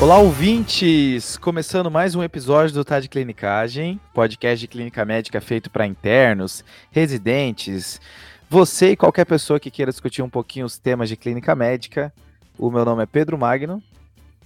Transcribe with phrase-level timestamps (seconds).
[0.00, 1.36] Olá, ouvintes!
[1.36, 6.64] Começando mais um episódio do Tá de Clinicagem, podcast de clínica médica feito para internos,
[6.92, 8.00] residentes,
[8.48, 12.14] você e qualquer pessoa que queira discutir um pouquinho os temas de clínica médica.
[12.56, 13.82] O meu nome é Pedro Magno.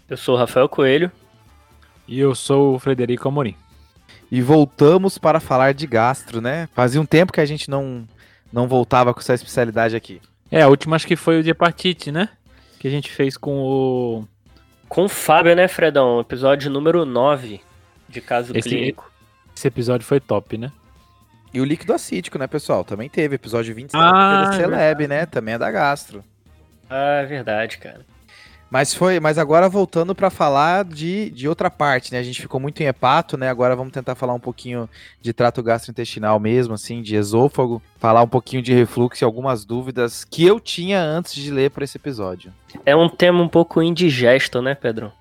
[0.09, 1.12] Eu sou o Rafael Coelho.
[2.09, 3.55] E eu sou o Frederico Amorim.
[4.30, 6.66] E voltamos para falar de gastro, né?
[6.73, 8.09] Fazia um tempo que a gente não,
[8.50, 10.19] não voltava com essa especialidade aqui.
[10.50, 12.30] É, a última acho que foi o de hepatite, né?
[12.78, 14.28] Que a gente fez com o
[14.92, 16.20] com o Fábio, né, Fredão?
[16.20, 17.62] Episódio número 9
[18.06, 19.10] de caso esse, clínico.
[19.56, 20.70] Esse episódio foi top, né?
[21.51, 22.84] E o líquido acítico, né, pessoal?
[22.84, 25.24] Também teve episódio 27 ah, da Celeb, é né?
[25.24, 26.23] Também é da gastro.
[26.91, 28.05] Ah, é verdade, cara.
[28.72, 32.18] Mas foi, mas agora voltando para falar de, de outra parte, né?
[32.18, 33.50] A gente ficou muito em hepato, né?
[33.50, 34.88] Agora vamos tentar falar um pouquinho
[35.20, 40.24] de trato gastrointestinal mesmo, assim, de esôfago, falar um pouquinho de refluxo e algumas dúvidas
[40.24, 42.51] que eu tinha antes de ler para esse episódio.
[42.87, 45.12] É um tema um pouco indigesto, né, Pedro?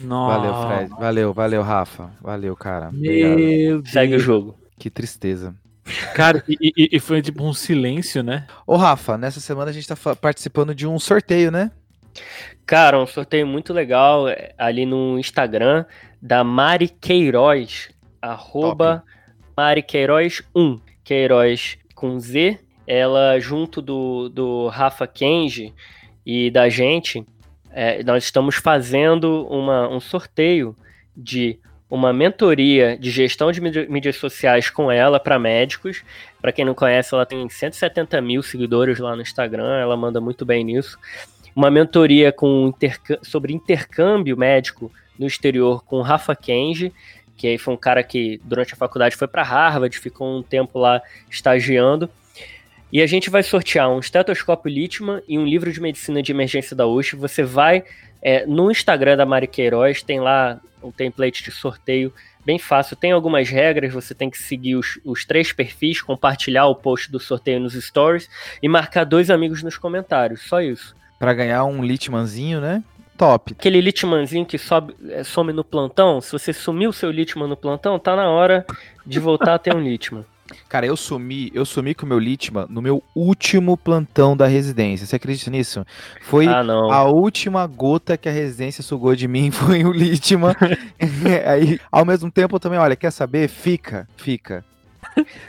[0.00, 0.36] Nossa.
[0.36, 0.90] Valeu, Fred.
[0.98, 2.10] Valeu, valeu, Rafa.
[2.20, 2.90] Valeu, cara.
[2.90, 3.90] Meu Deus.
[3.92, 4.58] Segue o jogo.
[4.76, 5.54] Que tristeza.
[6.16, 8.44] Cara, e, e, e, foi tipo um silêncio, né?
[8.66, 11.70] Ô, Rafa, nessa semana a gente tá participando de um sorteio, né?
[12.66, 15.84] Cara, um sorteio muito legal é, ali no Instagram
[16.20, 19.04] da Mari Queiroz, arroba
[19.56, 22.58] Mari Queiroz 1, Queiroz com Z.
[22.84, 25.72] Ela, junto do, do Rafa Kenji
[26.24, 27.24] e da gente,
[27.70, 30.74] é, nós estamos fazendo uma, um sorteio
[31.16, 31.58] de
[31.88, 36.02] uma mentoria de gestão de mídias sociais com ela para médicos.
[36.40, 40.44] Para quem não conhece, ela tem 170 mil seguidores lá no Instagram, ela manda muito
[40.44, 40.98] bem nisso
[41.56, 42.70] uma mentoria com
[43.22, 46.92] sobre intercâmbio médico no exterior com Rafa Kenji,
[47.34, 50.78] que aí foi um cara que durante a faculdade foi para Harvard, ficou um tempo
[50.78, 52.10] lá estagiando.
[52.92, 56.76] E a gente vai sortear um estetoscópio Litman e um livro de medicina de emergência
[56.76, 57.16] da USP.
[57.16, 57.82] Você vai
[58.20, 62.12] é, no Instagram da Mari Queiroz, tem lá um template de sorteio
[62.44, 62.96] bem fácil.
[62.96, 67.18] Tem algumas regras, você tem que seguir os, os três perfis, compartilhar o post do
[67.18, 68.28] sorteio nos stories
[68.62, 70.42] e marcar dois amigos nos comentários.
[70.42, 72.82] Só isso para ganhar um Litmanzinho, né?
[73.16, 73.52] Top.
[73.52, 77.56] Aquele Litmanzinho que sobe, é, some no plantão, se você sumiu o seu Litman no
[77.56, 78.66] plantão, tá na hora
[79.06, 80.24] de voltar a ter um Litman.
[80.68, 85.06] Cara, eu sumi, eu sumi com o meu Litman no meu último plantão da residência.
[85.06, 85.84] Você acredita nisso?
[86.22, 86.62] Foi ah,
[86.92, 90.54] a última gota que a residência sugou de mim foi o Litman.
[91.46, 93.48] Aí, ao mesmo tempo, também, olha, quer saber?
[93.48, 94.64] Fica, fica.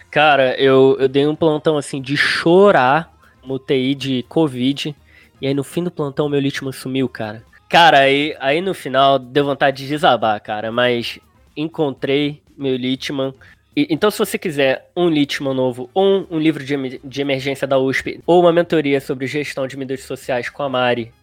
[0.09, 3.11] Cara, eu, eu dei um plantão assim de chorar
[3.45, 4.95] no TI de Covid.
[5.41, 7.43] E aí no fim do plantão meu Litman sumiu, cara.
[7.69, 11.19] Cara, aí, aí no final deu vontade de desabar, cara, mas
[11.55, 13.33] encontrei meu Litman.
[13.75, 17.77] Então, se você quiser um Litman novo, ou um, um livro de, de emergência da
[17.77, 21.13] USP, ou uma mentoria sobre gestão de mídias sociais com a Mari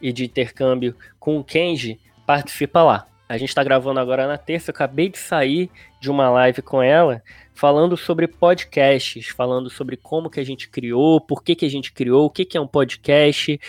[0.00, 3.06] e de intercâmbio com o Kenji, participa lá.
[3.30, 5.70] A gente está gravando agora na terça, eu acabei de sair
[6.00, 7.22] de uma live com ela
[7.54, 11.92] falando sobre podcasts, falando sobre como que a gente criou, por que, que a gente
[11.92, 13.60] criou, o que, que é um podcast.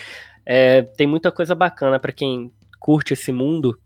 [0.44, 3.78] É, tem muita coisa bacana para quem curte esse mundo.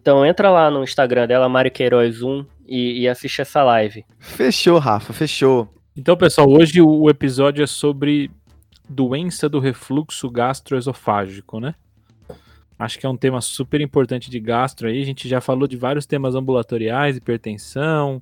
[0.00, 4.04] Então entra lá no Instagram dela, Mari Queiroz 1, e, e assiste essa live.
[4.18, 5.72] Fechou, Rafa, fechou.
[5.96, 8.28] Então, pessoal, hoje o episódio é sobre
[8.88, 11.76] doença do refluxo gastroesofágico, né?
[12.82, 15.00] Acho que é um tema super importante de gastro aí.
[15.00, 18.20] A gente já falou de vários temas ambulatoriais, hipertensão,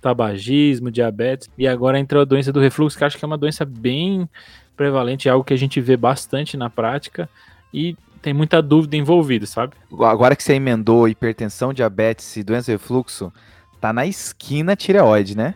[0.00, 3.64] tabagismo, diabetes, e agora entrou a doença do refluxo, que acho que é uma doença
[3.64, 4.28] bem
[4.76, 7.28] prevalente, é algo que a gente vê bastante na prática
[7.74, 9.74] e tem muita dúvida envolvida, sabe?
[10.00, 13.32] Agora que você emendou hipertensão, diabetes e doença do refluxo,
[13.80, 15.54] tá na esquina tireoide, né?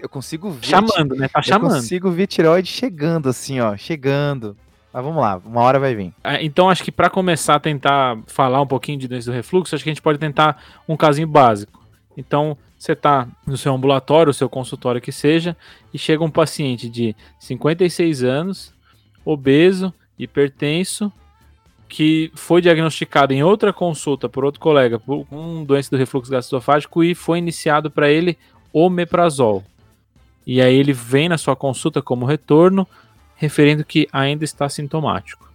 [0.00, 0.66] Eu consigo ver.
[0.66, 1.28] Chamando, né?
[1.28, 1.72] Tá chamando.
[1.72, 3.76] Eu consigo ver tireoide chegando, assim, ó.
[3.76, 4.56] Chegando.
[4.92, 6.12] Mas vamos lá, uma hora vai vir.
[6.24, 9.74] É, então, acho que para começar a tentar falar um pouquinho de doença do refluxo,
[9.74, 11.84] acho que a gente pode tentar um casinho básico.
[12.16, 15.56] Então, você está no seu ambulatório, o seu consultório que seja,
[15.92, 18.72] e chega um paciente de 56 anos,
[19.24, 21.12] obeso, hipertenso,
[21.88, 27.14] que foi diagnosticado em outra consulta por outro colega com doença do refluxo gastroesofágico e
[27.14, 28.36] foi iniciado para ele
[28.72, 29.64] omeprazol.
[30.46, 32.86] E aí ele vem na sua consulta como retorno,
[33.38, 35.48] referindo que ainda está sintomático.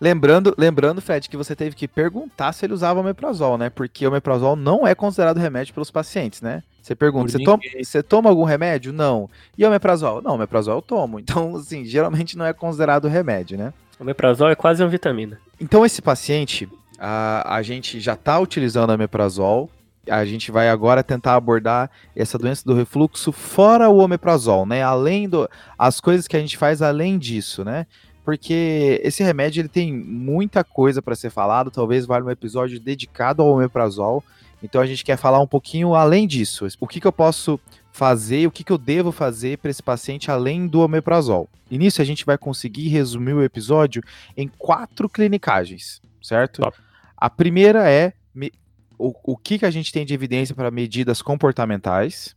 [0.00, 3.70] Lembrando, lembrando, Fred, que você teve que perguntar se ele usava omeprazol, né?
[3.70, 6.62] Porque o omeprazol não é considerado remédio pelos pacientes, né?
[6.82, 8.92] Você pergunta, você toma, você toma, algum remédio?
[8.92, 9.28] Não.
[9.56, 10.22] E o omeprazol?
[10.22, 11.18] Não, o omeprazol eu tomo.
[11.26, 13.72] Então, assim, geralmente não é considerado remédio, né?
[13.98, 15.40] O omeprazol é quase uma vitamina.
[15.58, 16.68] Então, esse paciente,
[16.98, 19.70] a, a gente já está utilizando omeprazol.
[20.08, 24.82] A gente vai agora tentar abordar essa doença do refluxo fora o omeprazol, né?
[24.82, 25.48] Além do
[25.78, 27.86] as coisas que a gente faz além disso, né?
[28.26, 33.40] porque esse remédio ele tem muita coisa para ser falado, talvez valha um episódio dedicado
[33.40, 34.20] ao omeprazol.
[34.60, 36.66] Então a gente quer falar um pouquinho além disso.
[36.80, 37.60] O que, que eu posso
[37.92, 41.48] fazer, o que, que eu devo fazer para esse paciente além do omeprazol.
[41.70, 44.02] E nisso a gente vai conseguir resumir o episódio
[44.36, 46.62] em quatro clinicagens, certo?
[46.62, 46.76] Top.
[47.16, 48.12] A primeira é
[48.98, 52.36] o, o que, que a gente tem de evidência para medidas comportamentais.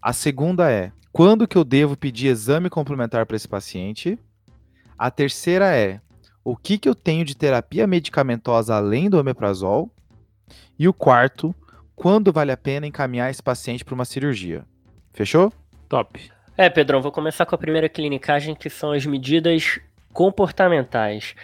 [0.00, 4.18] A segunda é quando que eu devo pedir exame complementar para esse paciente.
[4.98, 6.00] A terceira é
[6.44, 9.90] o que, que eu tenho de terapia medicamentosa além do omeprazol.
[10.78, 11.54] E o quarto,
[11.94, 14.64] quando vale a pena encaminhar esse paciente para uma cirurgia.
[15.12, 15.52] Fechou?
[15.88, 16.30] Top.
[16.56, 19.80] É, Pedrão, vou começar com a primeira clinicagem, que são as medidas
[20.12, 21.34] comportamentais.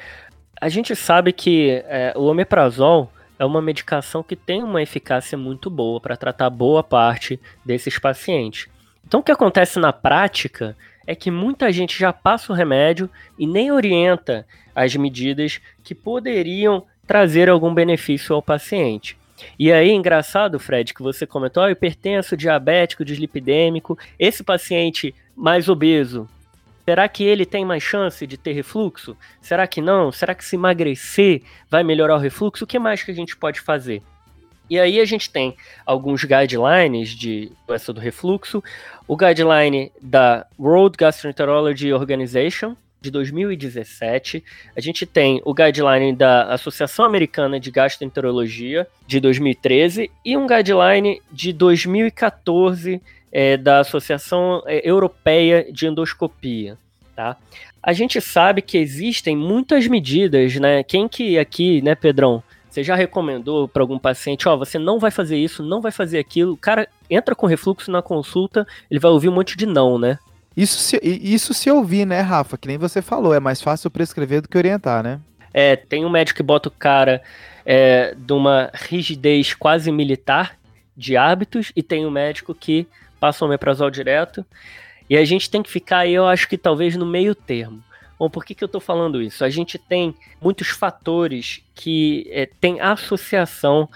[0.61, 5.69] A gente sabe que é, o omeprazol é uma medicação que tem uma eficácia muito
[5.69, 8.69] boa para tratar boa parte desses pacientes.
[9.07, 13.47] Então, o que acontece na prática é que muita gente já passa o remédio e
[13.47, 19.17] nem orienta as medidas que poderiam trazer algum benefício ao paciente.
[19.59, 26.29] E aí, engraçado, Fred, que você comentou, oh, hipertenso, diabético, dislipidêmico, esse paciente mais obeso,
[26.87, 29.17] será que ele tem mais chance de ter refluxo?
[29.41, 30.13] Será que não?
[30.13, 32.63] Será que se emagrecer vai melhorar o refluxo?
[32.63, 34.03] O que mais que a gente pode fazer?
[34.71, 38.63] E aí a gente tem alguns guidelines de doença do refluxo,
[39.07, 44.45] o guideline da World Gastroenterology Organization, de 2017.
[44.77, 51.21] A gente tem o guideline da Associação Americana de Gastroenterologia, de 2013, e um guideline
[51.31, 53.01] de 2014
[53.37, 56.79] é, da Associação é, Europeia de Endoscopia.
[57.15, 57.37] Tá?
[57.83, 60.83] A gente sabe que existem muitas medidas, né?
[60.83, 64.99] Quem que aqui, né, Pedrão, você já recomendou para algum paciente, ó, oh, você não
[64.99, 66.55] vai fazer isso, não vai fazer aquilo.
[66.55, 70.19] O cara entra com refluxo na consulta, ele vai ouvir um monte de não, né?
[70.57, 72.57] Isso se, isso se ouvir, né, Rafa?
[72.57, 75.21] Que nem você falou, é mais fácil prescrever do que orientar, né?
[75.53, 77.23] É, tem um médico que bota o cara
[77.67, 80.57] é, de uma rigidez quase militar
[80.97, 82.87] de hábitos e tem um médico que
[83.21, 84.45] passa o omeprazol direto.
[85.09, 87.83] E a gente tem que ficar aí, eu acho que talvez no meio termo.
[88.19, 89.45] Bom, por que, que eu estou falando isso?
[89.45, 93.89] A gente tem muitos fatores que é, têm associação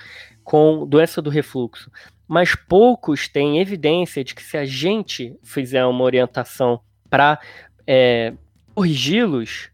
[0.44, 1.90] com doença do refluxo
[2.30, 6.80] mas poucos têm evidência de que se a gente fizer uma orientação
[7.10, 7.40] para
[7.84, 8.32] é,
[8.72, 9.68] corrigi-los,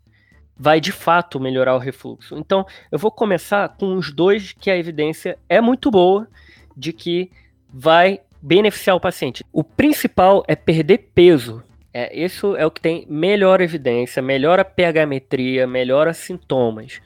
[0.57, 2.35] vai de fato melhorar o refluxo.
[2.39, 6.27] Então, eu vou começar com os dois que a evidência é muito boa
[6.75, 7.31] de que
[7.69, 9.45] vai beneficiar o paciente.
[9.53, 11.63] O principal é perder peso.
[11.93, 17.01] É, isso é o que tem melhor evidência, melhora pH-metria, melhora sintomas.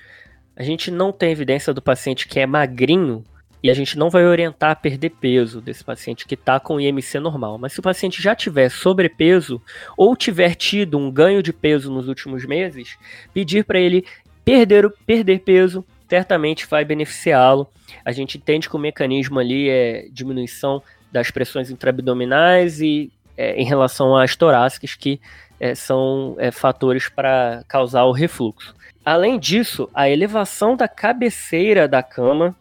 [0.56, 3.24] A gente não tem evidência do paciente que é magrinho
[3.62, 7.20] e a gente não vai orientar a perder peso desse paciente que está com IMC
[7.20, 7.58] normal.
[7.58, 9.62] Mas se o paciente já tiver sobrepeso
[9.96, 12.98] ou tiver tido um ganho de peso nos últimos meses,
[13.32, 14.04] pedir para ele
[14.44, 17.68] perder, perder peso certamente vai beneficiá-lo.
[18.04, 23.64] A gente entende que o mecanismo ali é diminuição das pressões intraabdominais e é, em
[23.64, 25.20] relação às torácicas, que
[25.58, 28.74] é, são é, fatores para causar o refluxo.
[29.04, 32.54] Além disso, a elevação da cabeceira da cama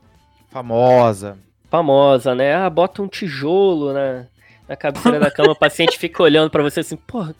[0.50, 1.38] Famosa.
[1.70, 2.56] Famosa, né?
[2.56, 4.26] Ah, bota um tijolo na,
[4.68, 7.36] na cabeceira da cama, o paciente fica olhando para você assim, porra,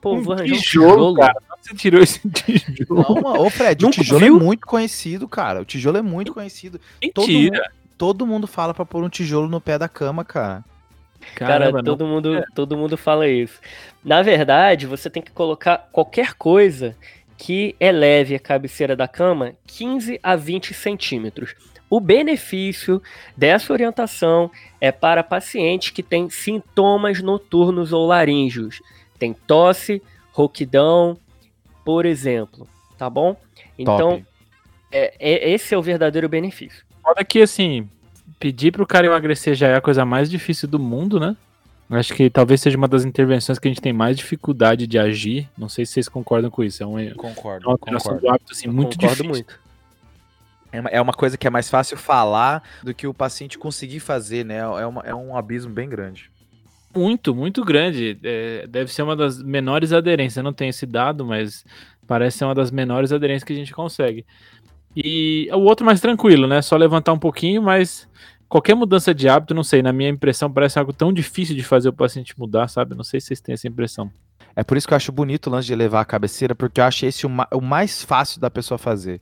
[0.00, 1.42] pô, vou arranjar um tijolo, cara.
[1.60, 3.20] Você tirou esse tijolo?
[3.22, 4.36] Não, ô Fred, Nunca o tijolo é viu?
[4.36, 5.62] é muito conhecido, cara.
[5.62, 6.80] O tijolo é muito conhecido.
[7.00, 7.62] Mentira.
[7.62, 10.64] Todo, todo mundo fala para pôr um tijolo no pé da cama, cara.
[11.36, 12.44] Caramba, cara, todo mundo, é.
[12.52, 13.60] todo mundo fala isso.
[14.04, 16.96] Na verdade, você tem que colocar qualquer coisa
[17.38, 21.54] que eleve a cabeceira da cama 15 a 20 centímetros.
[21.88, 23.00] O benefício
[23.36, 28.82] dessa orientação é para pacientes que têm sintomas noturnos ou laríngeos.
[29.16, 31.16] Tem tosse, rouquidão,
[31.84, 32.66] por exemplo,
[32.98, 33.36] tá bom?
[33.78, 34.26] Então,
[34.90, 36.84] é, é, esse é o verdadeiro benefício.
[37.04, 37.88] Olha que, assim,
[38.38, 41.36] pedir para o cara emagrecer já é a coisa mais difícil do mundo, né?
[41.90, 45.48] Acho que talvez seja uma das intervenções que a gente tem mais dificuldade de agir.
[45.58, 46.82] Não sei se vocês concordam com isso.
[46.82, 48.20] É uma, concordo, é uma concordo.
[48.20, 49.28] do hábito assim, muito concordo difícil.
[49.28, 49.60] muito.
[50.72, 54.42] É, é uma coisa que é mais fácil falar do que o paciente conseguir fazer,
[54.44, 54.58] né?
[54.58, 56.30] É, uma, é um abismo bem grande.
[56.94, 58.18] Muito, muito grande.
[58.22, 60.38] É, deve ser uma das menores aderências.
[60.38, 61.64] Eu não tenho esse dado, mas
[62.06, 64.24] parece ser uma das menores aderências que a gente consegue.
[64.96, 66.60] E o outro mais tranquilo, né?
[66.60, 68.08] Só levantar um pouquinho, mas
[68.48, 71.88] qualquer mudança de hábito, não sei, na minha impressão, parece algo tão difícil de fazer
[71.88, 72.94] o paciente mudar, sabe?
[72.94, 74.10] Não sei se vocês têm essa impressão.
[74.54, 76.84] É por isso que eu acho bonito o lance de levar a cabeceira, porque eu
[76.84, 79.20] acho esse o, ma o mais fácil da pessoa fazer.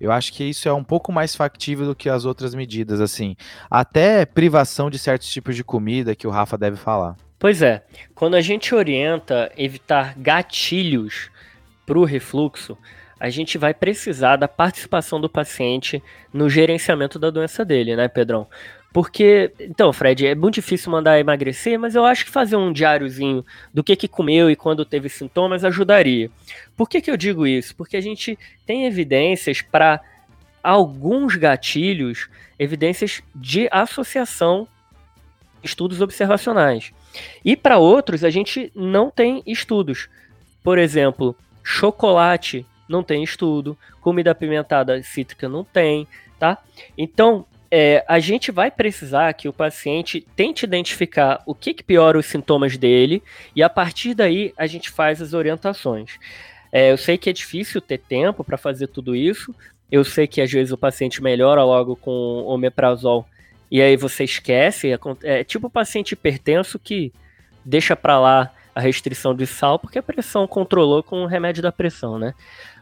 [0.00, 3.34] Eu acho que isso é um pouco mais factível do que as outras medidas, assim.
[3.68, 7.16] Até privação de certos tipos de comida que o Rafa deve falar.
[7.36, 7.84] Pois é,
[8.14, 11.30] quando a gente orienta evitar gatilhos
[11.84, 12.78] para o refluxo,
[13.20, 18.46] a gente vai precisar da participação do paciente no gerenciamento da doença dele, né, Pedrão?
[18.92, 23.44] Porque, então, Fred, é muito difícil mandar emagrecer, mas eu acho que fazer um diáriozinho
[23.72, 26.30] do que, que comeu e quando teve sintomas ajudaria.
[26.76, 27.76] Por que, que eu digo isso?
[27.76, 30.00] Porque a gente tem evidências para
[30.62, 34.66] alguns gatilhos, evidências de associação,
[35.62, 36.92] estudos observacionais.
[37.44, 40.08] E para outros, a gente não tem estudos.
[40.62, 46.06] Por exemplo, chocolate não tem estudo, comida apimentada cítrica não tem,
[46.38, 46.58] tá?
[46.96, 52.18] Então, é, a gente vai precisar que o paciente tente identificar o que, que piora
[52.18, 53.22] os sintomas dele
[53.54, 56.18] e a partir daí a gente faz as orientações.
[56.72, 59.54] É, eu sei que é difícil ter tempo para fazer tudo isso.
[59.90, 63.26] Eu sei que às vezes o paciente melhora logo com omeprazol
[63.70, 64.90] e aí você esquece.
[64.90, 67.12] É, é tipo o paciente hipertenso que
[67.64, 71.72] deixa para lá a restrição de sal porque a pressão controlou com o remédio da
[71.72, 72.34] pressão, né?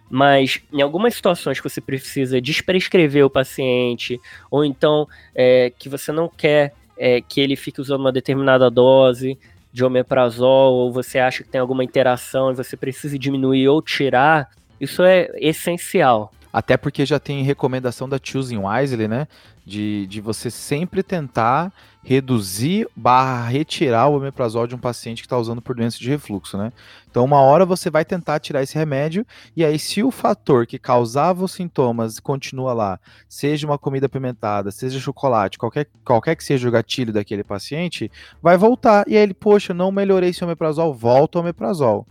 [0.08, 4.20] Mas em algumas situações que você precisa desprescrever o paciente,
[4.50, 9.38] ou então é, que você não quer é, que ele fique usando uma determinada dose
[9.72, 14.48] de omeprazol, ou você acha que tem alguma interação e você precisa diminuir ou tirar,
[14.80, 16.32] isso é essencial.
[16.56, 19.28] Até porque já tem recomendação da Choosing Wisely, né?
[19.62, 21.70] De, de você sempre tentar
[22.02, 26.56] reduzir barra retirar o omeprazol de um paciente que está usando por doença de refluxo,
[26.56, 26.72] né?
[27.10, 30.78] Então, uma hora você vai tentar tirar esse remédio, e aí, se o fator que
[30.78, 32.98] causava os sintomas continua lá,
[33.28, 38.10] seja uma comida apimentada, seja chocolate, qualquer, qualquer que seja o gatilho daquele paciente,
[38.40, 39.04] vai voltar.
[39.06, 42.06] E aí ele, poxa, não melhorei esse omeprazol, volta o omeprazol.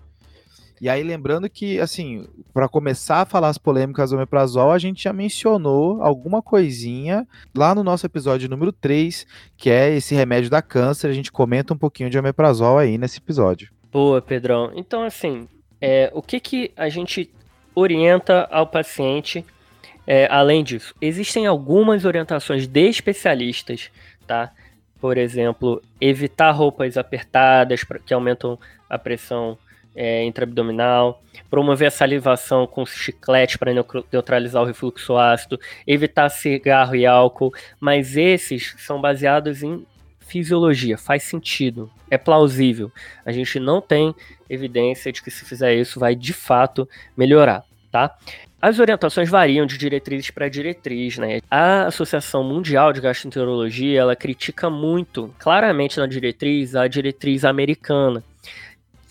[0.86, 5.02] E aí, lembrando que, assim, para começar a falar as polêmicas do omeprazol, a gente
[5.02, 7.28] já mencionou alguma coisinha
[7.58, 9.26] lá no nosso episódio número 3,
[9.58, 11.08] que é esse remédio da câncer.
[11.08, 13.72] A gente comenta um pouquinho de omeprazol aí nesse episódio.
[13.92, 14.74] Boa, Pedrão.
[14.76, 15.48] Então, assim,
[15.82, 17.34] é, o que, que a gente
[17.74, 19.44] orienta ao paciente
[20.06, 20.94] é, além disso?
[21.02, 23.90] Existem algumas orientações de especialistas,
[24.28, 24.52] tá?
[25.02, 29.58] Por exemplo, evitar roupas apertadas que aumentam a pressão
[29.96, 33.72] é, intraabdominal, promover a salivação com chiclete para
[34.12, 39.86] neutralizar o refluxo ácido, evitar cigarro e álcool, mas esses são baseados em
[40.20, 42.92] fisiologia, faz sentido, é plausível.
[43.26, 44.14] A gente não tem
[44.50, 48.16] evidência de que se fizer isso vai de fato melhorar, tá?
[48.62, 51.40] As orientações variam de diretrizes para diretriz, né?
[51.52, 58.24] A Associação Mundial de Gastroenterologia, ela critica muito, claramente na diretriz, a diretriz americana,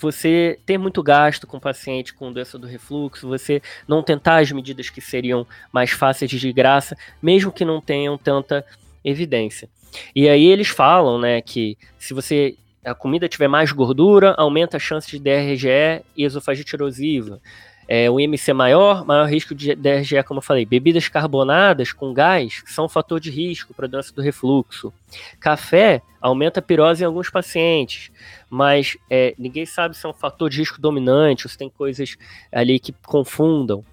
[0.04, 4.52] você ter muito gasto com o paciente com doença do refluxo, você não tentar as
[4.52, 8.64] medidas que seriam mais fáceis de graça, mesmo que não tenham tanta
[9.02, 9.68] evidência.
[10.14, 14.80] E aí eles falam, né, que se você a comida tiver mais gordura, aumenta a
[14.80, 17.40] chance de DRGE e esofagite erosiva.
[17.86, 20.64] É, o IMC maior, maior risco de DRGE, como eu falei.
[20.64, 24.92] Bebidas carbonadas com gás são um fator de risco para doença do refluxo.
[25.40, 28.10] Café aumenta a pirose em alguns pacientes,
[28.54, 32.16] mas é, ninguém sabe se é um fator de risco dominante ou se tem coisas
[32.52, 33.84] ali que confundam.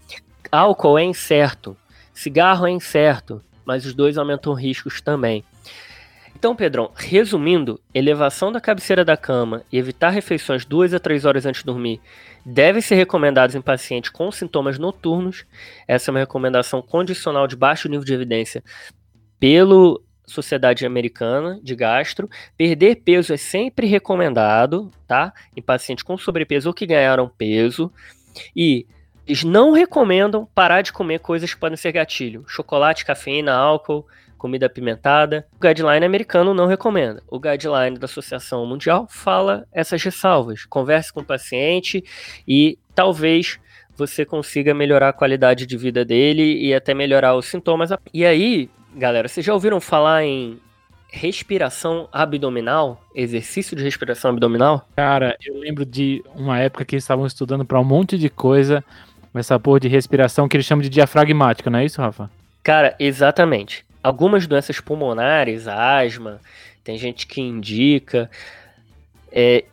[0.51, 1.75] Álcool é incerto,
[2.13, 5.43] cigarro é incerto, mas os dois aumentam riscos também.
[6.35, 11.47] Então, Pedrão, resumindo, elevação da cabeceira da cama e evitar refeições duas a três horas
[11.47, 11.99] antes de dormir
[12.45, 15.43] devem ser recomendados em pacientes com sintomas noturnos.
[15.87, 18.63] Essa é uma recomendação condicional de baixo nível de evidência
[19.39, 22.29] pelo Sociedade Americana de Gastro.
[22.57, 25.33] Perder peso é sempre recomendado, tá?
[25.55, 27.91] Em pacientes com sobrepeso ou que ganharam peso.
[28.55, 28.85] E
[29.27, 34.05] eles não recomendam parar de comer coisas que podem ser gatilho: chocolate, cafeína, álcool,
[34.37, 35.45] comida apimentada.
[35.55, 37.21] O guideline americano não recomenda.
[37.27, 40.65] O guideline da Associação Mundial fala essas ressalvas.
[40.65, 42.03] Converse com o paciente
[42.47, 43.59] e talvez
[43.95, 47.91] você consiga melhorar a qualidade de vida dele e até melhorar os sintomas.
[48.11, 50.59] E aí, galera, vocês já ouviram falar em
[51.09, 54.87] respiração abdominal, exercício de respiração abdominal?
[54.95, 58.83] Cara, eu lembro de uma época que eles estavam estudando para um monte de coisa,
[59.33, 62.29] essa porra de respiração que eles chamam de diafragmática, não é isso, Rafa?
[62.63, 66.39] Cara, exatamente algumas doenças pulmonares, asma,
[66.83, 68.29] tem gente que indica.
[69.31, 69.65] É,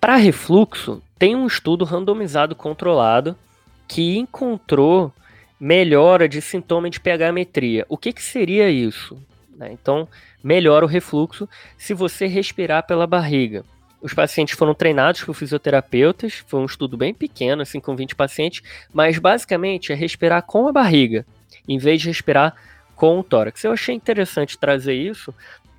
[0.00, 3.36] Para refluxo, tem um estudo randomizado controlado
[3.86, 5.12] que encontrou
[5.60, 7.84] melhora de sintoma de pH-metria.
[7.88, 9.20] O que, que seria isso?
[9.56, 9.70] Né?
[9.72, 10.08] Então,
[10.42, 13.64] melhora o refluxo se você respirar pela barriga.
[14.00, 18.62] Os pacientes foram treinados por fisioterapeutas, foi um estudo bem pequeno, assim, com 20 pacientes,
[18.92, 21.26] mas basicamente é respirar com a barriga,
[21.66, 22.54] em vez de respirar
[22.94, 23.64] com o tórax.
[23.64, 25.34] Eu achei interessante trazer isso,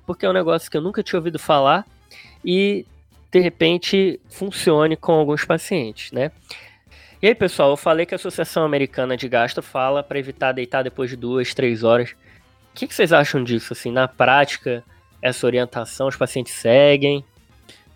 [0.06, 1.86] porque é um negócio que eu nunca tinha ouvido falar
[2.44, 2.84] e
[3.30, 6.30] de repente funcione com alguns pacientes, né?
[7.22, 10.82] E aí, pessoal, eu falei que a Associação Americana de Gastro fala para evitar deitar
[10.82, 12.12] depois de duas, três horas.
[12.12, 12.14] O
[12.74, 13.74] que, que vocês acham disso?
[13.74, 14.82] Assim, na prática,
[15.20, 17.22] essa orientação os pacientes seguem?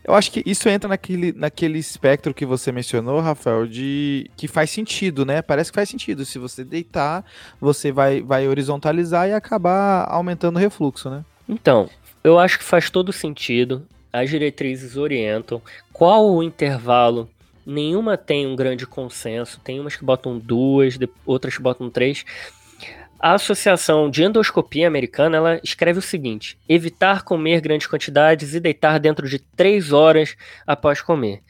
[0.06, 4.68] Eu acho que isso entra naquele, naquele espectro que você mencionou, Rafael, de que faz
[4.68, 5.40] sentido, né?
[5.40, 6.26] Parece que faz sentido.
[6.26, 7.24] Se você deitar,
[7.58, 11.24] você vai, vai horizontalizar e acabar aumentando o refluxo, né?
[11.48, 11.88] Então,
[12.22, 13.86] eu acho que faz todo sentido.
[14.12, 15.62] As diretrizes orientam.
[15.90, 17.30] Qual o intervalo?
[17.66, 19.61] Nenhuma tem um grande consenso.
[19.61, 22.25] Tem umas que botam duas, outras que botam três.
[23.18, 29.00] A Associação de Endoscopia Americana ela escreve o seguinte: evitar comer grandes quantidades e deitar
[29.00, 31.42] dentro de 3 horas após comer.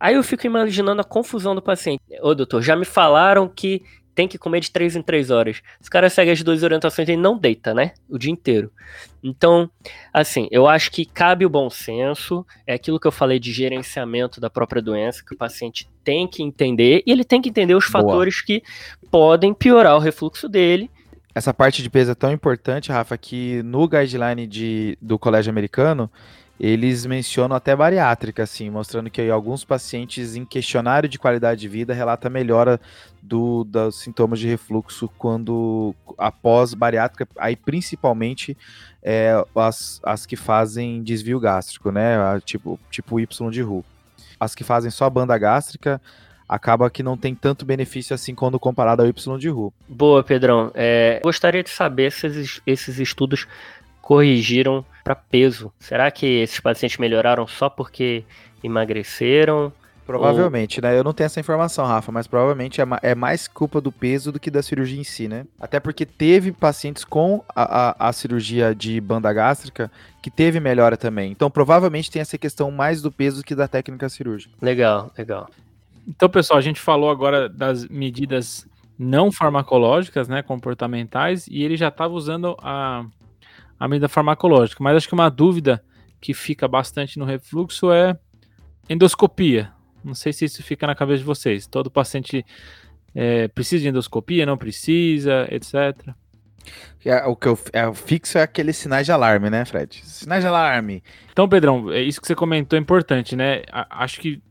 [0.00, 2.02] Aí eu fico imaginando a confusão do paciente.
[2.20, 3.82] Ô doutor, já me falaram que
[4.14, 5.62] tem que comer de 3 em 3 horas.
[5.80, 7.92] Se o cara segue as duas orientações, ele não deita, né?
[8.08, 8.70] O dia inteiro.
[9.22, 9.70] Então,
[10.12, 14.40] assim, eu acho que cabe o bom senso, é aquilo que eu falei de gerenciamento
[14.40, 17.88] da própria doença, que o paciente tem que entender, e ele tem que entender os
[17.88, 18.02] Boa.
[18.02, 18.62] fatores que
[19.10, 20.90] podem piorar o refluxo dele
[21.34, 26.08] essa parte de peso é tão importante, Rafa, que no guideline de, do colégio americano,
[26.58, 31.92] eles mencionam até bariátrica, assim, mostrando que alguns pacientes em questionário de qualidade de vida
[31.92, 32.80] relata melhora
[33.20, 38.56] do, dos sintomas de refluxo quando após bariátrica, aí principalmente
[39.02, 42.16] é, as, as que fazem desvio gástrico, né?
[42.44, 43.84] Tipo, tipo Y de Ru.
[44.38, 46.00] As que fazem só banda gástrica
[46.48, 49.72] acaba que não tem tanto benefício assim quando comparado ao Y de Ru.
[49.88, 50.70] Boa, Pedrão.
[50.74, 53.46] É, gostaria de saber se esses, esses estudos
[54.04, 55.72] corrigiram para peso.
[55.78, 58.22] Será que esses pacientes melhoraram só porque
[58.62, 59.72] emagreceram?
[60.06, 60.82] Provavelmente, Ou...
[60.86, 60.98] né?
[60.98, 64.38] Eu não tenho essa informação, Rafa, mas provavelmente é, é, mais culpa do peso do
[64.38, 65.46] que da cirurgia em si, né?
[65.58, 70.98] Até porque teve pacientes com a, a, a, cirurgia de banda gástrica que teve melhora
[70.98, 71.32] também.
[71.32, 74.52] Então, provavelmente tem essa questão mais do peso do que da técnica cirúrgica.
[74.60, 75.48] Legal, legal.
[76.06, 78.66] Então, pessoal, a gente falou agora das medidas
[78.98, 83.04] não farmacológicas, né, comportamentais, e ele já estava usando a,
[83.78, 84.82] a medida farmacológica.
[84.82, 85.82] Mas acho que uma dúvida
[86.20, 88.18] que fica bastante no refluxo é
[88.88, 89.72] endoscopia.
[90.02, 91.66] Não sei se isso fica na cabeça de vocês.
[91.66, 92.44] Todo paciente
[93.14, 96.14] é, precisa de endoscopia, não precisa, etc.
[97.04, 100.00] É, o que eu, é, o fixo é aqueles sinais de alarme, né, Fred?
[100.04, 101.02] Sinais de alarme.
[101.30, 103.62] Então, Pedrão, é isso que você comentou é importante, né?
[103.70, 104.42] A, acho que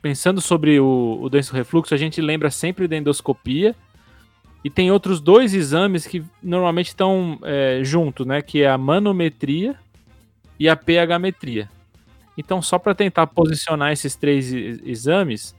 [0.00, 3.74] pensando sobre o, o doença refluxo, a gente lembra sempre da endoscopia.
[4.62, 8.42] E tem outros dois exames que normalmente estão é, juntos, né?
[8.42, 9.74] Que é a manometria
[10.58, 11.68] e a pH-metria.
[12.36, 15.54] Então, só para tentar posicionar esses três exames,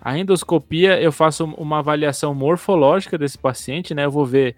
[0.00, 4.04] a endoscopia eu faço uma avaliação morfológica desse paciente, né?
[4.04, 4.56] Eu vou ver,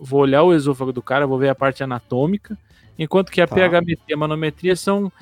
[0.00, 2.56] vou olhar o esôfago do cara, vou ver a parte anatômica,
[2.98, 3.54] enquanto que a tá.
[3.54, 5.12] pH-metria e a manometria são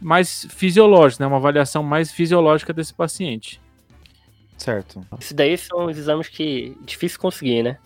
[0.00, 1.26] mais fisiológico, né?
[1.26, 3.60] Uma avaliação mais fisiológica desse paciente.
[4.58, 5.06] Certo.
[5.18, 7.78] Isso daí são os exames que é difícil conseguir, né?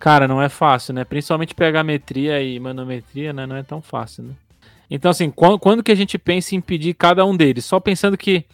[0.00, 1.04] Cara, não é fácil, né?
[1.04, 3.46] Principalmente pegametria e manometria, né?
[3.46, 4.34] Não é tão fácil, né?
[4.90, 7.66] Então, assim, quando, quando que a gente pensa em pedir cada um deles?
[7.66, 8.44] Só pensando que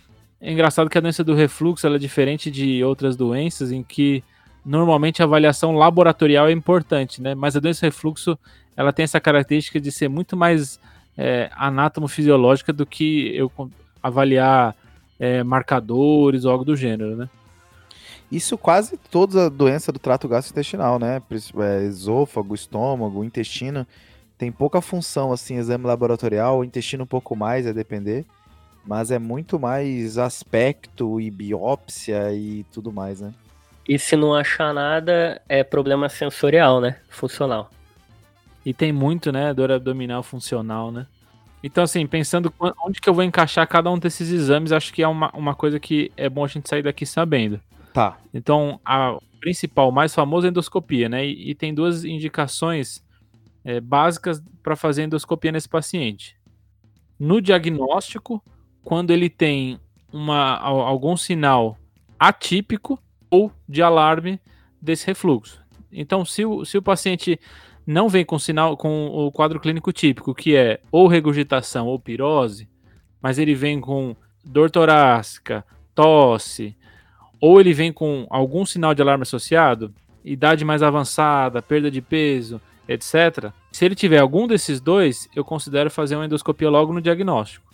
[0.41, 4.23] é engraçado que a doença do refluxo ela é diferente de outras doenças em que
[4.65, 7.35] normalmente a avaliação laboratorial é importante, né?
[7.35, 8.39] Mas a doença do refluxo
[8.77, 10.79] ela tem essa característica de ser muito mais
[11.17, 13.51] é, anátomo-fisiológica do que eu
[14.03, 14.75] avaliar
[15.19, 17.29] é, marcadores ou algo do gênero, né?
[18.31, 21.23] Isso quase toda a doença do trato gastrointestinal, né?
[21.59, 23.87] É, esôfago, estômago, intestino,
[24.37, 28.25] tem pouca função, assim, exame laboratorial, o intestino um pouco mais, a depender,
[28.85, 33.33] mas é muito mais aspecto e biópsia e tudo mais, né?
[33.89, 36.99] E se não achar nada, é problema sensorial, né?
[37.09, 37.71] Funcional.
[38.65, 41.07] E tem muito, né, dor abdominal funcional, né?
[41.63, 42.53] Então, assim, pensando
[42.85, 45.81] onde que eu vou encaixar cada um desses exames, acho que é uma, uma coisa
[45.81, 47.61] que é bom a gente sair daqui sabendo.
[47.93, 48.19] Tá.
[48.33, 51.27] Então, a principal, mais famosa é a endoscopia, né?
[51.27, 53.03] E, e tem duas indicações
[53.65, 56.37] é, básicas para fazer endoscopia nesse paciente.
[57.19, 58.43] No diagnóstico,
[58.83, 59.81] quando ele tem
[60.13, 61.79] uma, algum sinal
[62.19, 62.99] atípico
[63.31, 64.41] ou de alarme
[64.81, 65.61] desse refluxo.
[65.91, 67.41] Então, se o, se o paciente
[67.87, 72.69] não vem com sinal com o quadro clínico típico, que é ou regurgitação ou pirose,
[73.23, 76.77] mas ele vem com dor torácica, tosse,
[77.41, 79.95] ou ele vem com algum sinal de alarme associado,
[80.25, 83.53] idade mais avançada, perda de peso, etc.
[83.71, 87.65] Se ele tiver algum desses dois, eu considero fazer uma endoscopia logo no diagnóstico.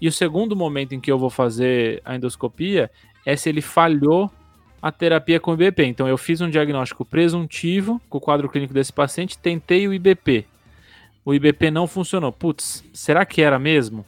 [0.00, 2.90] E o segundo momento em que eu vou fazer a endoscopia
[3.26, 4.30] é se ele falhou
[4.80, 5.84] a terapia com IBP.
[5.84, 10.46] Então eu fiz um diagnóstico presuntivo com o quadro clínico desse paciente, tentei o IBP.
[11.24, 12.32] O IBP não funcionou.
[12.32, 14.04] Putz, será que era mesmo?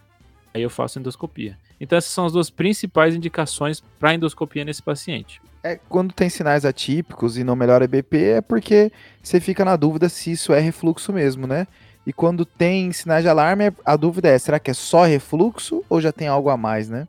[0.55, 1.57] Aí eu faço endoscopia.
[1.81, 5.41] Então essas são as duas principais indicações para endoscopia nesse paciente.
[5.63, 8.91] É, quando tem sinais atípicos e não melhora BP, é porque
[9.23, 11.67] você fica na dúvida se isso é refluxo mesmo, né?
[12.07, 16.01] E quando tem sinais de alarme, a dúvida é: será que é só refluxo ou
[16.01, 17.07] já tem algo a mais, né?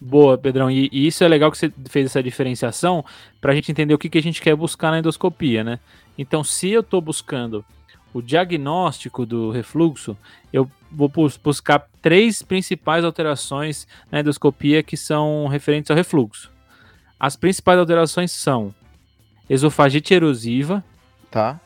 [0.00, 0.70] Boa, Pedrão.
[0.70, 3.04] E, e isso é legal que você fez essa diferenciação
[3.40, 5.78] para a gente entender o que, que a gente quer buscar na endoscopia, né?
[6.18, 7.64] Então, se eu estou buscando
[8.12, 10.16] o diagnóstico do refluxo,
[10.52, 11.10] eu vou
[11.42, 16.50] buscar três principais alterações na endoscopia que são referentes ao refluxo.
[17.18, 18.74] As principais alterações são
[19.48, 20.84] esofagite erosiva.
[21.30, 21.60] Tá.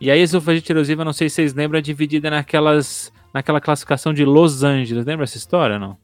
[0.00, 4.24] E a esofagite erosiva, não sei se vocês lembram, é dividida naquelas, naquela classificação de
[4.24, 5.04] Los Angeles.
[5.04, 5.96] Lembra essa história, não?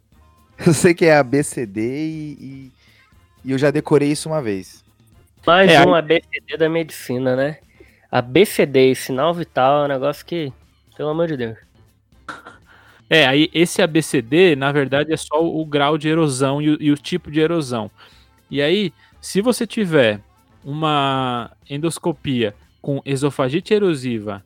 [0.65, 2.73] Eu sei que é ABCD e, e,
[3.45, 4.85] e eu já decorei isso uma vez.
[5.47, 7.59] Mais é, um ABCD da medicina, né?
[8.11, 10.53] ABCD sinal vital é um negócio que,
[10.97, 11.59] pelo amor de Deus.
[13.11, 16.83] É, aí esse ABCD, na verdade, é só o, o grau de erosão e o,
[16.83, 17.91] e o, tipo de erosão.
[18.51, 20.21] E aí, se você tiver
[20.65, 24.45] uma endoscopia com esofagite erosiva,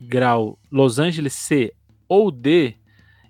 [0.00, 1.72] grau Los Angeles C
[2.08, 2.74] ou D,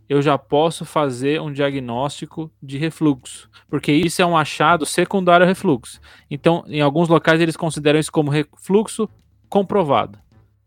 [0.09, 5.49] eu já posso fazer um diagnóstico de refluxo, porque isso é um achado secundário ao
[5.49, 6.01] refluxo.
[6.31, 9.09] Então, em alguns locais eles consideram isso como refluxo
[9.49, 10.19] comprovado.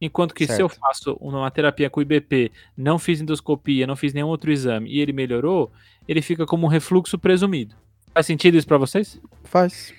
[0.01, 0.55] Enquanto que certo.
[0.55, 4.89] se eu faço uma terapia com IBP, não fiz endoscopia, não fiz nenhum outro exame
[4.89, 5.71] e ele melhorou,
[6.07, 7.75] ele fica como um refluxo presumido.
[8.13, 9.19] Faz sentido isso para vocês?
[9.43, 9.93] Faz.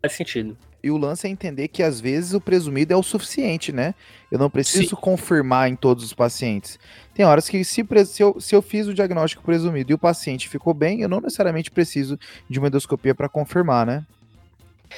[0.00, 0.56] Faz sentido.
[0.86, 3.92] E o lance é entender que às vezes o presumido é o suficiente, né?
[4.30, 4.96] Eu não preciso Sim.
[4.96, 6.78] confirmar em todos os pacientes.
[7.12, 10.48] Tem horas que se, se, eu, se eu fiz o diagnóstico presumido e o paciente
[10.48, 12.16] ficou bem, eu não necessariamente preciso
[12.48, 14.06] de uma endoscopia para confirmar, né?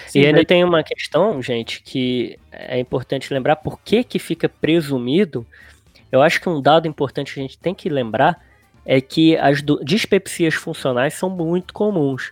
[0.09, 4.46] Sim, e ainda tem uma questão, gente, que é importante lembrar por que, que fica
[4.46, 5.46] presumido.
[6.12, 8.44] Eu acho que um dado importante que a gente tem que lembrar
[8.85, 12.31] é que as dispepsias funcionais são muito comuns.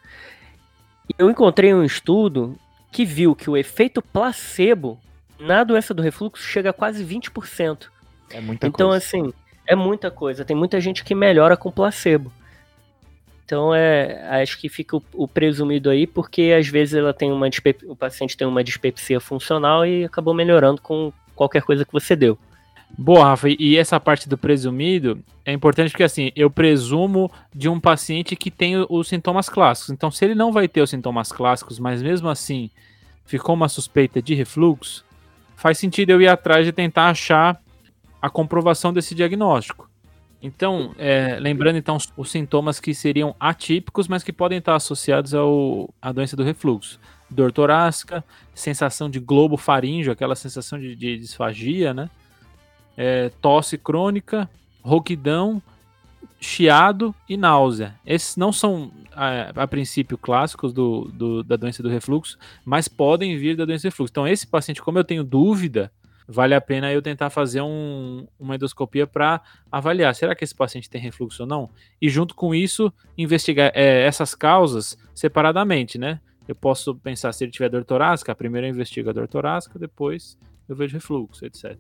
[1.19, 2.59] Eu encontrei um estudo
[2.97, 4.99] que viu que o efeito placebo
[5.39, 7.89] na doença do refluxo chega a quase 20%.
[8.31, 8.97] É muita então, coisa.
[8.97, 9.35] assim,
[9.67, 10.47] é muita coisa.
[10.47, 12.33] Tem muita gente que melhora com placebo.
[13.45, 17.51] Então, é, acho que fica o, o presumido aí, porque às vezes ela tem uma
[17.85, 22.39] o paciente tem uma dispepsia funcional e acabou melhorando com qualquer coisa que você deu.
[22.99, 27.79] Boa, Rafa, e essa parte do presumido é importante porque assim, eu presumo de um
[27.79, 29.91] paciente que tem os sintomas clássicos.
[29.91, 32.71] Então, se ele não vai ter os sintomas clássicos, mas mesmo assim
[33.25, 35.05] ficou uma suspeita de refluxo,
[35.57, 37.61] faz sentido eu ir atrás de tentar achar
[38.21, 39.91] a comprovação desse diagnóstico.
[40.43, 45.93] Então, é, lembrando então os sintomas que seriam atípicos, mas que podem estar associados ao,
[46.01, 47.01] à doença do refluxo.
[47.29, 52.09] Dor torácica, sensação de globo faríngeo, aquela sensação de, de disfagia, né?
[52.97, 54.49] É, tosse crônica,
[54.83, 55.63] rouquidão,
[56.41, 57.95] chiado e náusea.
[58.05, 63.37] Esses não são, a, a princípio, clássicos do, do, da doença do refluxo, mas podem
[63.37, 64.13] vir da doença do refluxo.
[64.13, 65.91] Então, esse paciente, como eu tenho dúvida,
[66.29, 70.91] vale a pena eu tentar fazer um, uma endoscopia para avaliar, será que esse paciente
[70.91, 71.71] tem refluxo ou não?
[72.01, 76.21] E junto com isso, investigar é, essas causas separadamente, né?
[76.47, 80.39] Eu posso pensar se ele tiver dor torácica, primeiro eu investigo a dor torácica, depois
[80.69, 81.77] eu vejo refluxo, etc.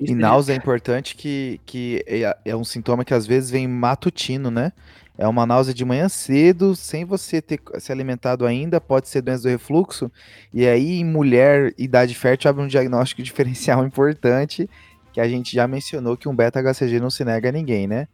[0.00, 4.50] E náusea é importante que, que é, é, um sintoma que às vezes vem matutino,
[4.50, 4.72] né?
[5.16, 9.44] É uma náusea de manhã cedo, sem você ter se alimentado ainda, pode ser doença
[9.44, 10.10] do refluxo.
[10.52, 14.68] E aí, em mulher, idade fértil, abre um diagnóstico diferencial importante,
[15.12, 18.08] que a gente já mencionou que um beta-HCG não se nega a ninguém, né?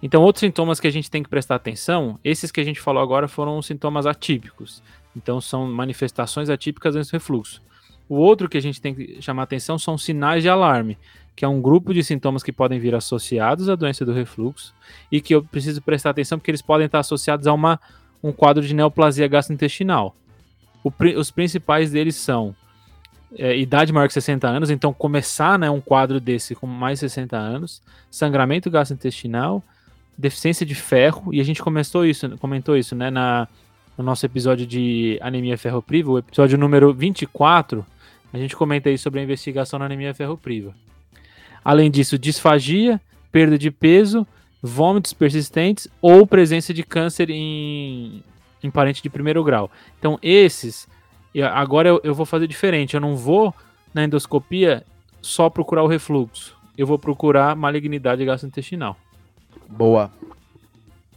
[0.00, 3.02] Então, outros sintomas que a gente tem que prestar atenção, esses que a gente falou
[3.02, 4.80] agora foram sintomas atípicos.
[5.16, 7.60] Então, são manifestações atípicas do refluxo.
[8.08, 10.96] O outro que a gente tem que chamar atenção são sinais de alarme,
[11.36, 14.74] que é um grupo de sintomas que podem vir associados à doença do refluxo
[15.12, 17.78] e que eu preciso prestar atenção porque eles podem estar associados a uma,
[18.22, 20.16] um quadro de neoplasia gastrointestinal.
[20.82, 22.56] O, os principais deles são
[23.36, 27.08] é, idade maior que 60 anos, então começar né, um quadro desse com mais de
[27.08, 29.62] 60 anos, sangramento gastrointestinal,
[30.16, 33.46] deficiência de ferro, e a gente começou isso, comentou isso né, na,
[33.96, 37.84] no nosso episódio de anemia ferropriva, o episódio número 24,
[38.32, 40.74] a gente comenta aí sobre a investigação na anemia ferropriva.
[41.64, 43.00] Além disso, disfagia,
[43.32, 44.26] perda de peso,
[44.62, 48.22] vômitos persistentes ou presença de câncer em,
[48.62, 49.70] em parente de primeiro grau.
[49.98, 50.88] Então, esses,
[51.52, 52.94] agora eu, eu vou fazer diferente.
[52.94, 53.54] Eu não vou
[53.92, 54.84] na endoscopia
[55.20, 56.56] só procurar o refluxo.
[56.76, 58.96] Eu vou procurar malignidade gastrointestinal.
[59.68, 60.10] Boa.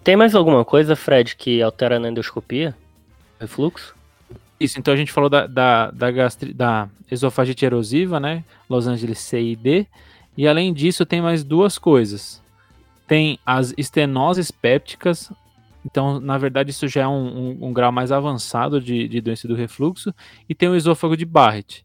[0.04, 2.76] Tem mais alguma coisa, Fred, que altera na endoscopia?
[3.39, 3.95] Refluxo?
[4.62, 8.43] Isso, então a gente falou da, da, da, gastri, da esofagite erosiva, né?
[8.69, 9.88] Los Angeles C e D.
[10.38, 12.39] E além disso, tem mais duas coisas.
[13.08, 15.34] Tem as estenoses pépticas
[15.84, 19.47] Então, na verdade, isso já é um, um, um grau mais avançado de, de, doença
[19.47, 20.13] do refluxo.
[20.47, 21.84] E tem o esôfago de Barrett.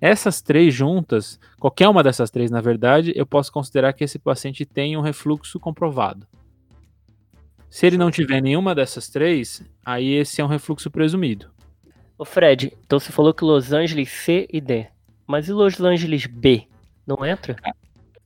[0.00, 4.64] Essas três juntas, qualquer uma dessas três, na verdade, eu posso considerar que esse paciente
[4.64, 6.26] tem um refluxo comprovado.
[7.68, 11.53] Se ele não tiver nenhuma dessas três, aí esse é um refluxo presumido.
[12.16, 14.86] Ô Fred, então você falou que Los Angeles C e D.
[15.26, 16.66] Mas e Los Angeles B?
[17.06, 17.56] Não entra?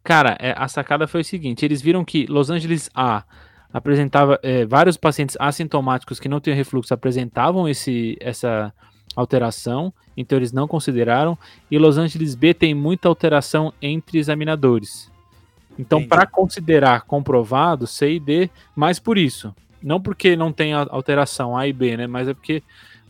[0.03, 3.25] Cara, é, a sacada foi o seguinte: eles viram que Los Angeles A
[3.73, 8.73] apresentava é, vários pacientes assintomáticos que não tinham refluxo apresentavam esse, essa
[9.15, 11.37] alteração, então eles não consideraram.
[11.71, 15.11] E Los Angeles B tem muita alteração entre examinadores.
[15.79, 19.55] Então, para considerar comprovado C e D, mais por isso.
[19.81, 22.07] Não porque não tem alteração A e B, né?
[22.07, 22.63] Mas é porque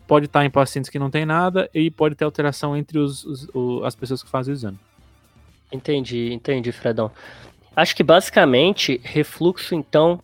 [0.09, 3.47] pode estar em pacientes que não tem nada e pode ter alteração entre os, os,
[3.53, 4.79] os, as pessoas que fazem o exame.
[5.71, 7.11] Entendi, entendi, Fredão.
[7.75, 10.19] Acho que basicamente refluxo, então,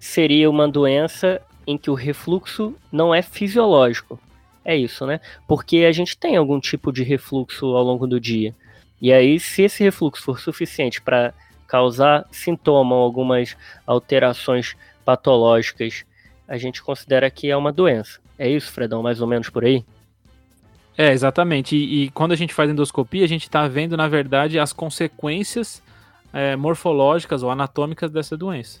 [0.00, 4.18] seria uma doença em que o refluxo não é fisiológico.
[4.64, 5.20] É isso, né?
[5.46, 8.52] Porque a gente tem algum tipo de refluxo ao longo do dia.
[9.00, 11.32] E aí, se esse refluxo for suficiente para
[11.68, 14.74] causar sintoma ou algumas alterações
[15.04, 16.04] patológicas,
[16.48, 18.18] a gente considera que é uma doença.
[18.38, 19.84] É isso, Fredão, mais ou menos por aí?
[20.96, 21.76] É, exatamente.
[21.76, 25.82] E, e quando a gente faz endoscopia, a gente está vendo, na verdade, as consequências
[26.32, 28.80] é, morfológicas ou anatômicas dessa doença.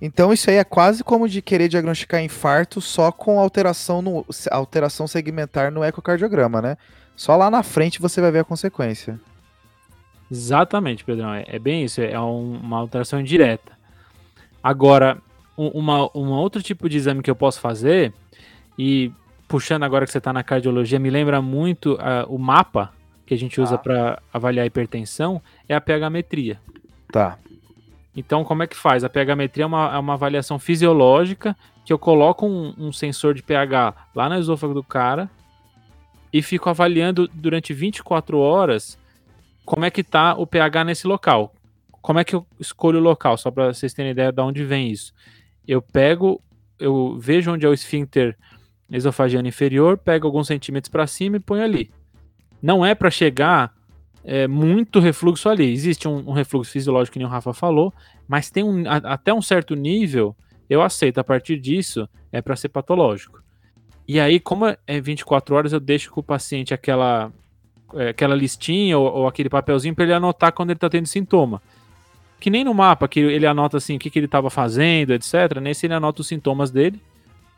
[0.00, 5.06] Então isso aí é quase como de querer diagnosticar infarto só com alteração, no, alteração
[5.06, 6.76] segmentar no ecocardiograma, né?
[7.14, 9.20] Só lá na frente você vai ver a consequência.
[10.28, 11.32] Exatamente, Pedrão.
[11.32, 13.70] É, é bem isso, é um, uma alteração indireta.
[14.60, 15.18] Agora,
[15.56, 18.12] um, uma, um outro tipo de exame que eu posso fazer,
[18.78, 19.12] e
[19.48, 22.92] puxando agora que você está na cardiologia, me lembra muito uh, o mapa
[23.26, 23.78] que a gente usa ah.
[23.78, 26.60] para avaliar a hipertensão, é a pH-metria.
[27.10, 27.38] Tá.
[28.14, 29.04] Então, como é que faz?
[29.04, 33.42] A pH-metria é uma, é uma avaliação fisiológica que eu coloco um, um, sensor de
[33.42, 35.30] pH lá no esôfago do cara
[36.32, 38.98] e fico avaliando durante 24 horas
[39.64, 41.54] como é que tá o pH nesse local.
[42.02, 43.36] Como é que eu escolho o local?
[43.36, 45.12] Só para vocês terem ideia de onde vem isso.
[45.66, 46.42] Eu pego,
[46.78, 48.36] eu vejo onde é o esfíncter
[48.96, 51.90] esofagiano inferior, pego alguns centímetros para cima e ponho ali.
[52.62, 53.72] Não é para chegar
[54.24, 55.72] é, muito refluxo ali.
[55.72, 57.92] Existe um, um, refluxo fisiológico, que o Rafa falou,
[58.28, 60.36] mas tem um, a, até um certo nível,
[60.68, 61.18] eu aceito.
[61.18, 63.42] A partir disso, é para ser patológico.
[64.06, 67.32] E aí, como é 24 horas, eu deixo com o paciente aquela,
[67.94, 71.62] é, aquela listinha ou, ou, aquele papelzinho para ele anotar quando ele está tendo sintoma.
[72.38, 75.60] Que nem no mapa, que ele anota assim o que, que ele estava fazendo, etc.
[75.60, 77.00] Nesse ele anota os sintomas dele.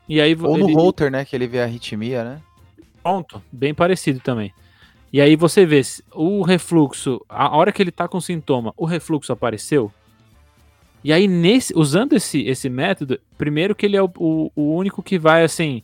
[0.07, 0.73] E aí, ou ele...
[0.73, 1.25] no holter, né?
[1.25, 2.41] Que ele vê a arritmia, né?
[3.01, 4.53] Pronto, bem parecido também.
[5.11, 5.81] E aí você vê
[6.13, 9.91] o refluxo, a hora que ele tá com sintoma, o refluxo apareceu.
[11.03, 15.03] E aí, nesse, usando esse, esse método, primeiro que ele é o, o, o único
[15.03, 15.83] que vai, assim,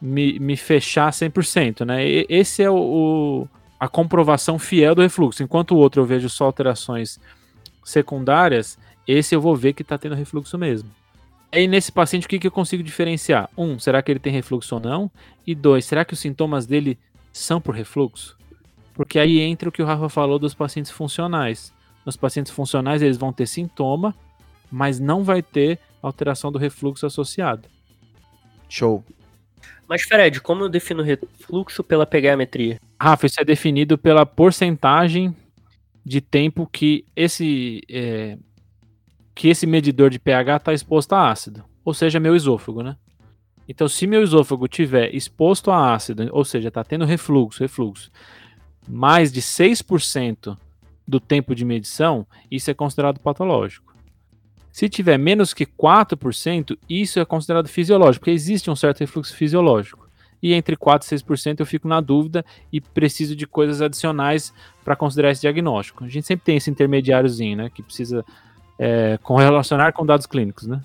[0.00, 2.06] me, me fechar 100%, né?
[2.06, 3.48] E, esse é o, o,
[3.80, 5.42] a comprovação fiel do refluxo.
[5.42, 7.18] Enquanto o outro eu vejo só alterações
[7.82, 10.90] secundárias, esse eu vou ver que tá tendo refluxo mesmo.
[11.50, 13.48] E aí, nesse paciente, o que, que eu consigo diferenciar?
[13.56, 15.10] Um, será que ele tem refluxo ou não?
[15.46, 16.98] E dois, será que os sintomas dele
[17.32, 18.36] são por refluxo?
[18.92, 21.72] Porque aí entra o que o Rafa falou dos pacientes funcionais.
[22.04, 24.14] Nos pacientes funcionais, eles vão ter sintoma,
[24.70, 27.68] mas não vai ter alteração do refluxo associado.
[28.68, 29.02] Show.
[29.88, 32.78] Mas, Fred, como eu defino refluxo pela pegamentria?
[33.00, 35.34] Rafa, isso é definido pela porcentagem
[36.04, 38.36] de tempo que esse, é,
[39.38, 42.96] que esse medidor de pH está exposto a ácido, ou seja, meu esôfago, né?
[43.68, 48.10] Então, se meu esôfago tiver exposto a ácido, ou seja, está tendo refluxo, refluxo,
[48.88, 50.58] mais de 6%
[51.06, 53.94] do tempo de medição, isso é considerado patológico.
[54.72, 60.08] Se tiver menos que 4%, isso é considerado fisiológico, porque existe um certo refluxo fisiológico.
[60.42, 64.52] E entre 4% e 6% eu fico na dúvida e preciso de coisas adicionais
[64.84, 66.02] para considerar esse diagnóstico.
[66.02, 67.70] A gente sempre tem esse intermediáriozinho, né?
[67.72, 68.24] Que precisa
[68.78, 70.80] é, correlacionar com dados clínicos, né?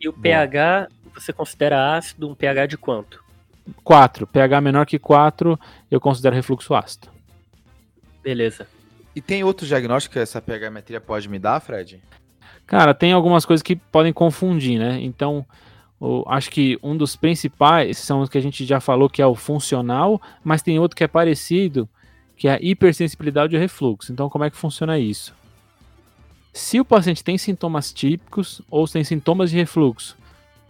[0.00, 3.24] E o pH, você considera ácido um pH de quanto?
[3.82, 4.26] 4.
[4.26, 5.58] pH menor que 4,
[5.90, 7.08] eu considero refluxo ácido.
[8.22, 8.66] Beleza.
[9.16, 12.02] E tem outro diagnóstico que essa pH-metria pode me dar, Fred?
[12.66, 14.98] Cara, tem algumas coisas que podem confundir, né?
[15.00, 15.46] Então,
[16.00, 19.26] eu acho que um dos principais são os que a gente já falou, que é
[19.26, 21.88] o funcional, mas tem outro que é parecido,
[22.36, 24.12] que é a hipersensibilidade ao refluxo.
[24.12, 25.34] Então, como é que funciona isso?
[26.54, 30.16] Se o paciente tem sintomas típicos ou tem sintomas de refluxo,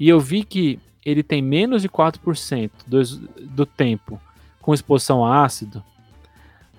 [0.00, 3.02] e eu vi que ele tem menos de 4% do,
[3.42, 4.18] do tempo
[4.62, 5.84] com exposição a ácido,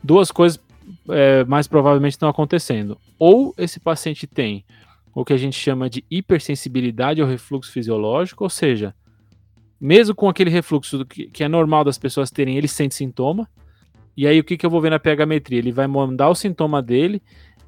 [0.03, 0.59] duas coisas
[1.07, 2.97] é, mais provavelmente estão acontecendo.
[3.19, 4.65] Ou esse paciente tem
[5.13, 8.95] o que a gente chama de hipersensibilidade ao refluxo fisiológico, ou seja,
[9.79, 13.47] mesmo com aquele refluxo que, que é normal das pessoas terem, ele sente sintoma.
[14.17, 15.59] E aí o que, que eu vou ver na pH-metria?
[15.59, 17.21] Ele vai mandar o sintoma dele,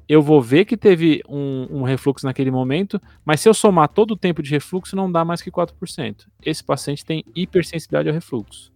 [0.08, 4.12] eu vou ver que teve um, um, refluxo naquele momento, mas se eu somar todo
[4.12, 6.26] o tempo de refluxo, não dá mais que 4%.
[6.42, 8.72] Esse paciente tem hipersensibilidade ao refluxo.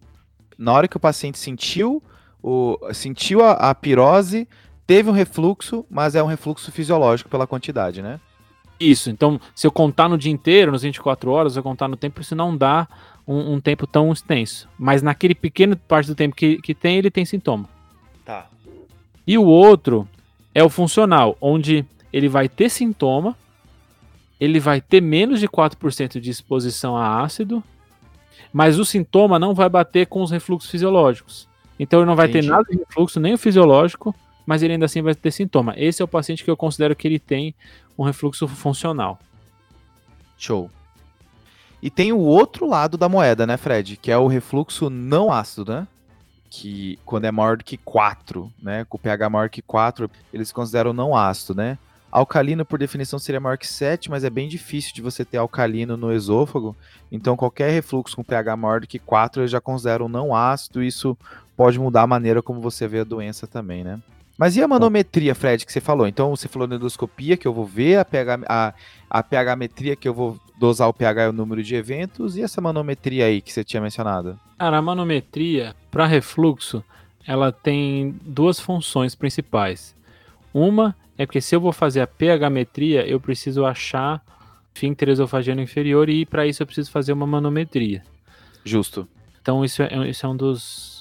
[0.57, 2.03] Na hora que o paciente sentiu,
[2.41, 4.47] o, sentiu a, a pirose,
[4.85, 8.19] teve um refluxo, mas é um refluxo fisiológico pela quantidade, né?
[8.79, 12.21] Isso, então se eu contar no dia inteiro, nas 24 horas, eu contar no tempo,
[12.21, 12.87] isso não dá
[13.27, 14.69] um, um, tempo tão extenso.
[14.77, 17.67] Mas naquele pequeno parte do tempo que, que tem, ele tem sintoma.
[18.23, 18.47] Tá.
[19.25, 20.07] E o outro
[20.53, 23.35] é o funcional, onde ele vai ter sintoma,
[24.39, 27.63] ele vai ter menos de 4% de exposição a ácido,
[28.51, 31.47] mas o sintoma não vai bater com os refluxos fisiológicos.
[31.79, 32.47] Então ele não vai Entendi.
[32.47, 34.13] ter nada de refluxo, nem o fisiológico,
[34.45, 35.73] mas ele ainda assim vai ter sintoma.
[35.77, 37.55] Esse é o paciente que eu considero que ele tem
[37.97, 39.19] um refluxo funcional.
[40.37, 40.69] Show.
[41.81, 43.97] E tem o outro lado da moeda, né, Fred?
[43.97, 45.87] Que é o refluxo não ácido, né?
[46.55, 48.85] Que quando é maior do que 4, né?
[48.87, 51.79] Com o pH maior que 4, eles consideram não ácido, né?
[52.11, 55.97] Alcalino, por definição, seria maior que 7, mas é bem difícil de você ter alcalino
[55.97, 56.75] no esôfago.
[57.11, 60.83] Então, qualquer refluxo com pH maior do que 4, eles já consideram não ácido.
[60.83, 61.17] Isso
[61.57, 63.99] pode mudar a maneira como você vê a doença também, né?
[64.43, 66.05] Mas e a manometria, Fred, que você falou?
[66.05, 68.73] Então você falou na endoscopia, que eu vou ver, a, pH, a,
[69.09, 72.59] a pH-metria, que eu vou dosar o pH e o número de eventos, e essa
[72.59, 74.37] manometria aí que você tinha mencionado?
[74.59, 76.83] Cara, a manometria, para refluxo,
[77.25, 79.95] ela tem duas funções principais.
[80.53, 84.21] Uma é porque se eu vou fazer a pH-metria, eu preciso achar
[84.75, 88.03] esfíncter esofagiano inferior e para isso eu preciso fazer uma manometria.
[88.65, 89.07] Justo.
[89.41, 90.92] Então isso é, isso é um dos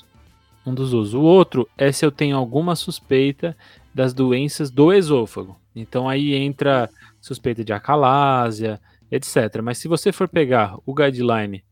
[0.64, 1.14] um dos usos.
[1.14, 3.56] O outro é se eu tenho alguma suspeita
[3.94, 5.56] das doenças do esôfago.
[5.74, 6.88] Então aí entra
[7.20, 9.60] suspeita de acalásia, etc.
[9.62, 11.62] Mas se você for pegar o guideline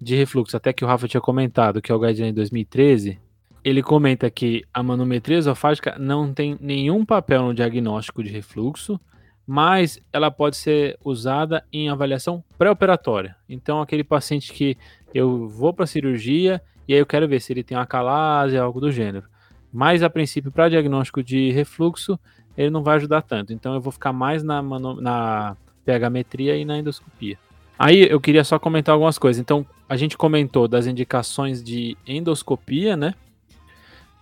[0.00, 3.18] de refluxo, até que o Rafa tinha comentado, que é o guideline 2013,
[3.64, 9.00] ele comenta que a manometria esofágica não tem nenhum papel no diagnóstico de refluxo,
[9.46, 13.36] mas ela pode ser usada em avaliação pré-operatória.
[13.48, 14.76] Então, aquele paciente que
[15.14, 18.62] eu vou para a cirurgia e aí eu quero ver se ele tem uma calásia,
[18.62, 19.26] algo do gênero.
[19.72, 22.18] Mas a princípio, para diagnóstico de refluxo,
[22.56, 23.52] ele não vai ajudar tanto.
[23.52, 27.38] Então eu vou ficar mais na, na pH-metria e na endoscopia.
[27.78, 29.40] Aí eu queria só comentar algumas coisas.
[29.40, 33.14] Então, a gente comentou das indicações de endoscopia, né?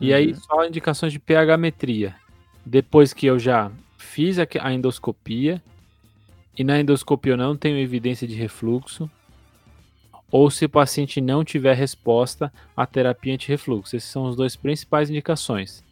[0.01, 0.17] E uhum.
[0.17, 2.17] aí só indicações de pH-metria.
[2.67, 5.63] Depois que eu já fiz a endoscopia,
[6.59, 9.09] e na endoscopia eu não tenho evidência de refluxo,
[10.35, 13.95] ou se o paciente não tiver resposta à terapia anti-refluxo.
[13.95, 15.85] Essas são as duas principais indicações.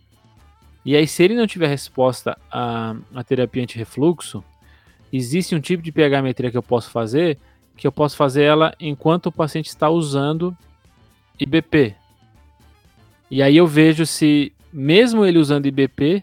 [0.85, 4.43] E aí, se ele não tiver resposta à, à terapia anti-refluxo,
[5.13, 7.39] existe um tipo de pH-metria que eu posso fazer,
[7.77, 10.57] que eu posso fazer ela enquanto o paciente está usando
[11.39, 11.95] IBP.
[13.31, 16.21] E aí eu vejo se, mesmo ele usando IBP,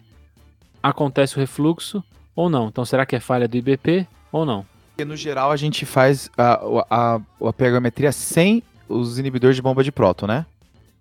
[0.83, 2.03] acontece o refluxo
[2.35, 2.67] ou não.
[2.67, 4.65] Então, será que é falha do IBP ou não?
[4.99, 6.59] Porque no geral a gente faz a,
[6.89, 10.45] a, a pH-metria sem os inibidores de bomba de próton, né?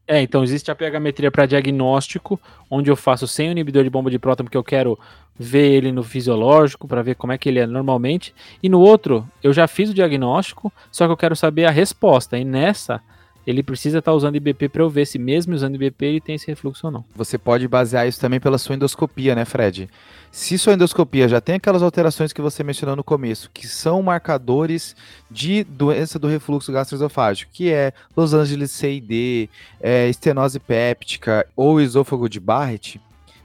[0.07, 4.09] É, então existe a pH-metria para diagnóstico, onde eu faço sem o inibidor de bomba
[4.09, 4.97] de próton, porque eu quero
[5.37, 8.33] ver ele no fisiológico, para ver como é que ele é normalmente.
[8.63, 12.39] E no outro, eu já fiz o diagnóstico, só que eu quero saber a resposta.
[12.39, 13.03] E nessa,
[13.49, 16.35] ele precisa estar tá usando IBP para eu ver se mesmo usando IBP ele tem
[16.35, 17.05] esse refluxo ou não.
[17.17, 19.89] Você pode basear isso também pela sua endoscopia, né, Fred?
[20.31, 24.95] Se sua endoscopia já tem aquelas alterações que você mencionou no começo, que são marcadores
[25.31, 29.49] de doença do refluxo gastroesofágico, que é Los Angeles CID,
[29.81, 33.01] é, estenose péptica ou esôfago de Barrett,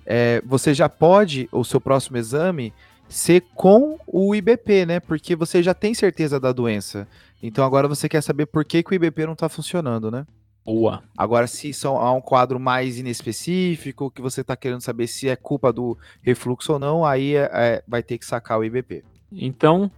[0.06, 2.74] é, você já pode, o seu próximo exame,
[3.08, 5.00] ser com o IBP, né?
[5.00, 7.08] Porque você já tem certeza da doença.
[7.46, 10.26] Então agora você quer saber por que, que o IBP não está funcionando, né?
[10.66, 11.04] Boa.
[11.18, 15.36] Agora, se são, há um quadro mais inespecífico, que você está querendo saber se é
[15.36, 19.04] culpa do refluxo ou não, aí é, é, vai ter que sacar o IBP.
[19.30, 19.92] Então,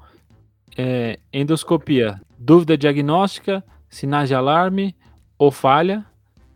[0.76, 4.96] é, endoscopia, dúvida diagnóstica, sinais de alarme
[5.38, 6.04] ou falha,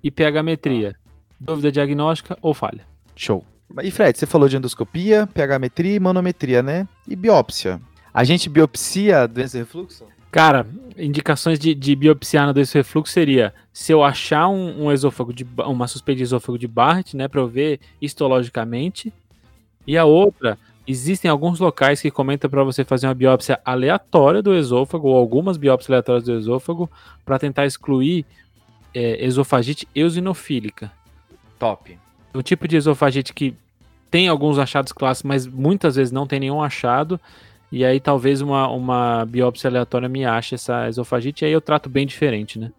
[0.03, 0.95] e pH-metria,
[1.39, 2.87] dúvida diagnóstica ou falha.
[3.15, 3.45] Show.
[3.83, 6.87] E Fred, você falou de endoscopia, pH-metria e manometria, né?
[7.07, 7.79] E biópsia.
[8.11, 10.05] A gente biopsia doença de refluxo?
[10.31, 10.67] Cara,
[10.97, 15.87] indicações de, de biopsia desse refluxo seria se eu achar um, um, esôfago de uma
[15.87, 19.11] suspeita de esôfago de Barrett, né, para eu ver histologicamente.
[19.87, 20.57] E a outra,
[20.87, 25.57] existem alguns locais que comentam para você fazer uma biópsia aleatória do esôfago ou algumas
[25.57, 26.89] biópsias aleatórias do esôfago
[27.25, 28.25] para tentar excluir
[28.93, 30.91] é, esofagite eosinofílica.
[31.57, 31.97] Top.
[32.33, 33.55] O tipo de esofagite que
[34.11, 37.19] tem alguns achados clássicos, mas muitas vezes não tem nenhum achado
[37.71, 41.89] e aí talvez uma, uma biópsia aleatória me ache essa esofagite, e aí eu trato
[41.89, 42.71] bem diferente, né?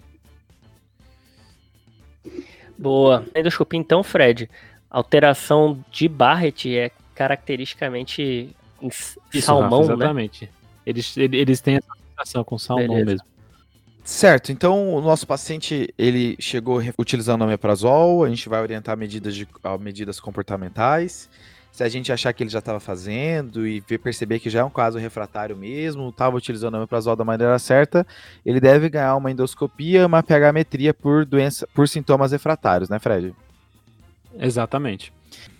[2.76, 3.24] Boa.
[3.34, 4.48] Endoscopia, então, Fred,
[4.90, 10.44] alteração de Barrett é caracteristicamente em Isso, salmão, Rafa, exatamente.
[10.44, 10.50] né?
[10.86, 13.04] Eles, eles têm essa sensação com salmão Beleza.
[13.04, 13.30] mesmo.
[14.02, 19.36] Certo, então o nosso paciente ele chegou utilizando o omeprazol, a gente vai orientar medidas,
[19.36, 19.46] de,
[19.78, 21.28] medidas comportamentais.
[21.72, 24.70] Se a gente achar que ele já estava fazendo e perceber que já é um
[24.70, 28.06] caso refratário mesmo, estava utilizando o omeprazol da maneira certa,
[28.44, 33.34] ele deve ganhar uma endoscopia, uma pHmetria por doença, por sintomas refratários, né, Fred?
[34.38, 35.12] Exatamente.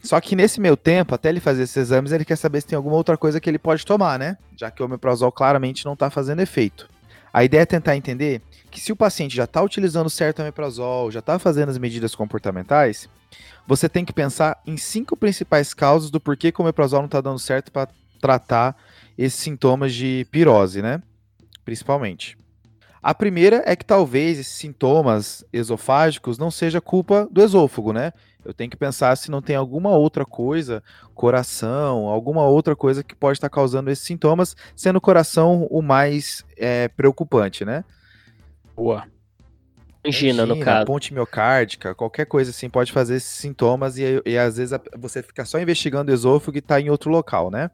[0.03, 2.77] Só que nesse meio tempo, até ele fazer esses exames, ele quer saber se tem
[2.77, 4.37] alguma outra coisa que ele pode tomar, né?
[4.57, 6.89] Já que o omeprazol claramente não está fazendo efeito.
[7.33, 11.21] A ideia é tentar entender que se o paciente já está utilizando certo omeprazol, já
[11.21, 13.09] está fazendo as medidas comportamentais,
[13.67, 17.21] você tem que pensar em cinco principais causas do porquê que o omeprazol não está
[17.21, 17.89] dando certo para
[18.21, 18.77] tratar
[19.17, 21.03] esses sintomas de pirose, né?
[21.65, 22.39] Principalmente.
[23.03, 28.13] A primeira é que talvez esses sintomas esofágicos não seja culpa do esôfago, né?
[28.45, 30.83] Eu tenho que pensar se não tem alguma outra coisa,
[31.15, 36.45] coração, alguma outra coisa que pode estar causando esses sintomas, sendo o coração o mais
[36.57, 37.85] é, preocupante, né?
[38.81, 39.05] Boa.
[40.03, 40.87] Angina, no caso.
[40.87, 45.45] Ponte miocárdica, qualquer coisa assim pode fazer esses sintomas e, e às vezes você fica
[45.45, 47.71] só investigando o esôfago e está em outro local, né?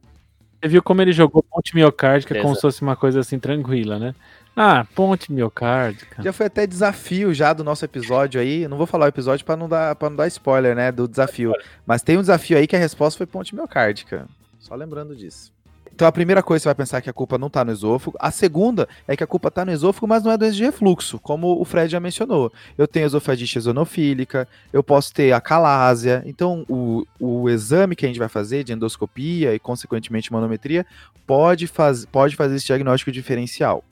[0.60, 2.44] Você viu como ele jogou ponte miocárdica Beleza.
[2.44, 4.14] como se fosse uma coisa assim tranquila, né?
[4.56, 6.20] Ah, ponte miocárdica.
[6.20, 8.66] Já foi até desafio já do nosso episódio aí.
[8.66, 11.52] Não vou falar o episódio para não dar para não dar spoiler, né, do desafio.
[11.86, 14.26] Mas tem um desafio aí que a resposta foi ponte miocárdica.
[14.58, 15.54] Só lembrando disso.
[15.96, 18.18] Então a primeira coisa você vai pensar que a culpa não está no esôfago.
[18.20, 21.18] A segunda é que a culpa está no esôfago, mas não é doença de refluxo,
[21.18, 22.52] como o Fred já mencionou.
[22.76, 26.22] Eu tenho esofagite exonofílica, eu posso ter acalásia.
[26.26, 30.84] Então o, o exame que a gente vai fazer de endoscopia e consequentemente manometria
[31.26, 33.82] pode, faz, pode fazer esse diagnóstico diferencial.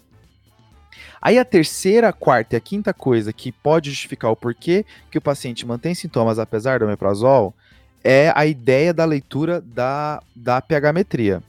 [1.22, 5.22] Aí a terceira, quarta e a quinta coisa que pode justificar o porquê que o
[5.22, 7.54] paciente mantém sintomas apesar do omeprazol
[8.04, 11.42] é a ideia da leitura da, da pHmetria.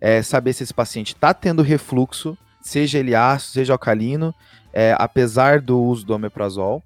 [0.00, 4.34] É saber se esse paciente está tendo refluxo, seja ele ácido, seja alcalino,
[4.72, 6.82] é, apesar do uso do omeprazol.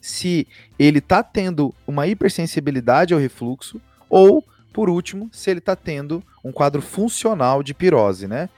[0.00, 0.46] Se
[0.78, 6.52] ele está tendo uma hipersensibilidade ao refluxo, ou, por último, se ele está tendo um
[6.52, 8.50] quadro funcional de pirose, né?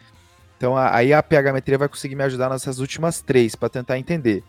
[0.57, 4.42] Então aí a pHmetria vai conseguir me ajudar nessas últimas três para tentar entender.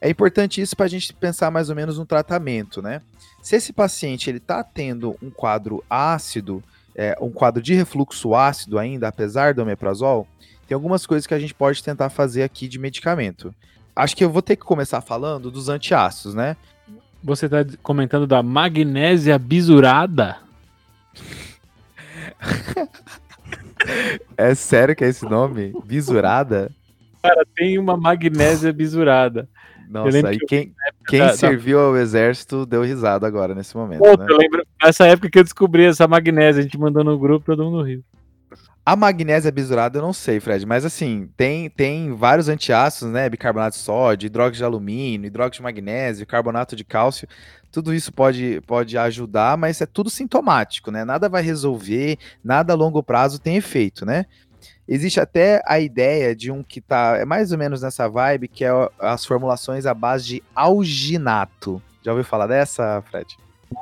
[0.00, 3.00] É importante isso para a gente pensar mais ou menos no tratamento, né?
[3.42, 6.62] Se esse paciente ele está tendo um quadro ácido,
[6.96, 10.26] é, um quadro de refluxo ácido ainda, apesar do omeprazol,
[10.66, 13.54] tem algumas coisas que a gente pode tentar fazer aqui de medicamento.
[13.94, 16.56] Acho que eu vou ter que começar falando dos antiácidos, né?
[17.22, 20.38] Você está comentando da magnésia bisurada?
[24.36, 25.72] É sério que é esse nome?
[25.84, 26.72] Bisurada?
[27.22, 29.48] Cara, tem uma magnésia bisurada.
[29.88, 30.74] Nossa, e quem,
[31.06, 31.84] quem da, serviu da...
[31.84, 34.00] ao exército deu risada agora nesse momento.
[34.00, 34.26] Pô, né?
[34.28, 37.64] Eu lembro nessa época que eu descobri essa magnésia, a gente mandou no grupo, todo
[37.64, 38.02] mundo riu.
[38.84, 43.28] A magnésia bisurada eu não sei, Fred, mas assim, tem, tem vários antiácidos, né?
[43.28, 47.26] Bicarbonato de sódio, hidróxido de alumínio, hidróxido de magnésio, carbonato de cálcio.
[47.72, 51.04] Tudo isso pode, pode ajudar, mas é tudo sintomático, né?
[51.04, 54.24] Nada vai resolver, nada a longo prazo tem efeito, né?
[54.88, 58.64] Existe até a ideia de um que tá é mais ou menos nessa vibe, que
[58.64, 58.70] é
[59.00, 61.82] as formulações à base de alginato.
[62.02, 63.36] Já ouviu falar dessa, Fred?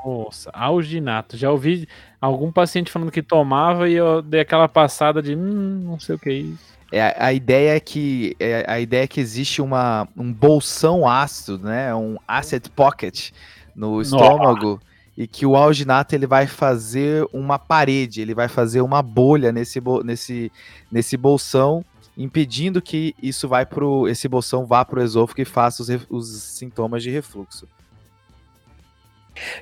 [0.04, 1.36] Nossa, alginato.
[1.36, 1.86] Já ouvi
[2.20, 6.18] algum paciente falando que tomava e eu dei aquela passada de hum, não sei o
[6.18, 6.74] que é isso.
[6.90, 11.58] É, a ideia é que é, a ideia é que existe uma, um bolsão ácido,
[11.58, 11.94] né?
[11.94, 13.30] Um acid pocket
[13.74, 14.80] no estômago
[15.16, 19.80] e que o alginato ele vai fazer uma parede, ele vai fazer uma bolha nesse,
[20.04, 20.52] nesse,
[20.90, 21.84] nesse bolsão,
[22.18, 26.42] impedindo que isso vai pro, esse bolsão vá para o esôfago e faça os, os
[26.42, 27.68] sintomas de refluxo.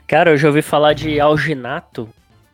[0.07, 2.09] Cara, eu já ouvi falar de alginato,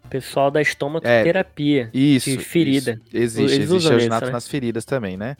[0.08, 1.90] pessoal da estomacoterapia.
[1.92, 2.30] É, isso.
[2.30, 3.00] De ferida.
[3.06, 4.32] Isso, existe, existe alginato isso, né?
[4.32, 5.36] nas feridas também, né?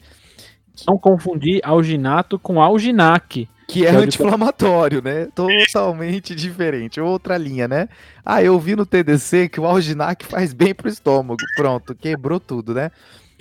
[0.87, 3.47] Não confundir alginato com alginac.
[3.69, 5.27] Que é anti-inflamatório, né?
[5.35, 6.99] Totalmente diferente.
[6.99, 7.87] Outra linha, né?
[8.25, 11.39] Ah, eu vi no TDC que o alginac faz bem pro estômago.
[11.55, 12.91] Pronto, quebrou tudo, né?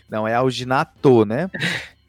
[0.09, 1.51] Não, é alginato, né?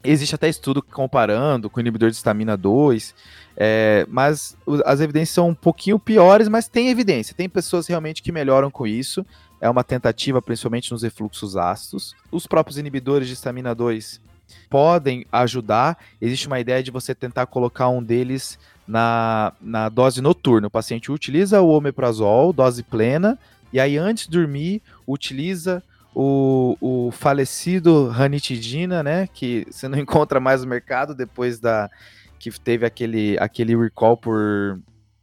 [0.04, 3.14] Existe até estudo comparando com o inibidor de estamina 2,
[3.56, 7.34] é, mas as evidências são um pouquinho piores, mas tem evidência.
[7.34, 9.24] Tem pessoas realmente que melhoram com isso.
[9.60, 12.14] É uma tentativa, principalmente nos refluxos ácidos.
[12.30, 14.20] Os próprios inibidores de estamina 2
[14.68, 15.98] podem ajudar.
[16.20, 20.66] Existe uma ideia de você tentar colocar um deles na, na dose noturna.
[20.66, 23.38] O paciente utiliza o omeprazol, dose plena,
[23.72, 25.82] e aí antes de dormir, utiliza
[26.14, 29.28] o, o falecido ranitidina, né?
[29.32, 31.90] Que você não encontra mais no mercado depois da
[32.38, 34.80] que teve aquele, aquele recall por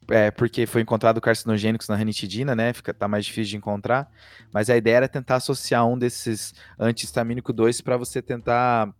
[0.10, 2.72] é, porque foi encontrado carcinogênicos na ranitidina, né?
[2.72, 4.10] Fica, tá mais difícil de encontrar.
[4.54, 8.94] Mas a ideia era tentar associar um desses antihistamínico 2 para você tentar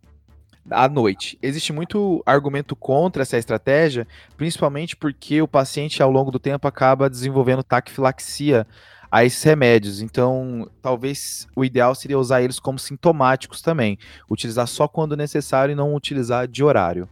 [0.70, 1.38] à noite.
[1.42, 4.06] Existe muito argumento contra essa estratégia,
[4.36, 8.66] principalmente porque o paciente ao longo do tempo acaba desenvolvendo taquifilaxia
[9.10, 10.00] a esses remédios.
[10.00, 13.98] Então, talvez o ideal seria usar eles como sintomáticos também.
[14.30, 17.08] Utilizar só quando necessário e não utilizar de horário.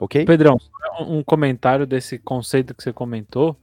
[0.00, 0.24] Ok?
[0.24, 0.58] Pedrão,
[1.00, 3.56] um comentário desse conceito que você comentou.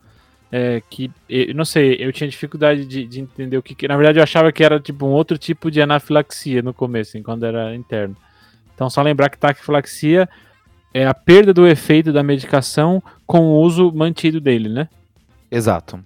[0.54, 3.96] É, que eu não sei, eu tinha dificuldade de, de entender o que, que, Na
[3.96, 7.46] verdade, eu achava que era tipo um outro tipo de anafilaxia no começo, assim, quando
[7.46, 8.18] era interno.
[8.82, 10.28] Então, só lembrar que taquifilaxia
[10.92, 14.90] é a perda do efeito da medicação com o uso mantido dele, né?
[15.52, 16.04] Exato.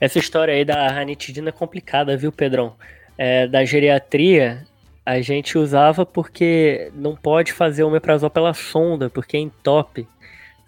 [0.00, 2.74] Essa história aí da ranitidina é complicada, viu, Pedrão?
[3.16, 4.66] É, da geriatria,
[5.06, 10.04] a gente usava porque não pode fazer o omeprazol pela sonda, porque é entope,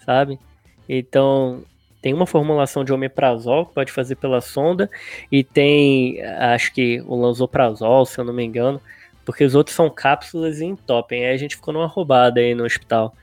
[0.07, 0.39] sabe?
[0.89, 1.65] Então,
[2.01, 4.89] tem uma formulação de omeprazol que pode fazer pela sonda
[5.33, 8.81] e tem, acho que o lanzoprazol, se eu não me engano,
[9.31, 11.25] porque os outros são cápsulas e entopem.
[11.25, 13.15] Aí a gente ficou numa roubada aí no hospital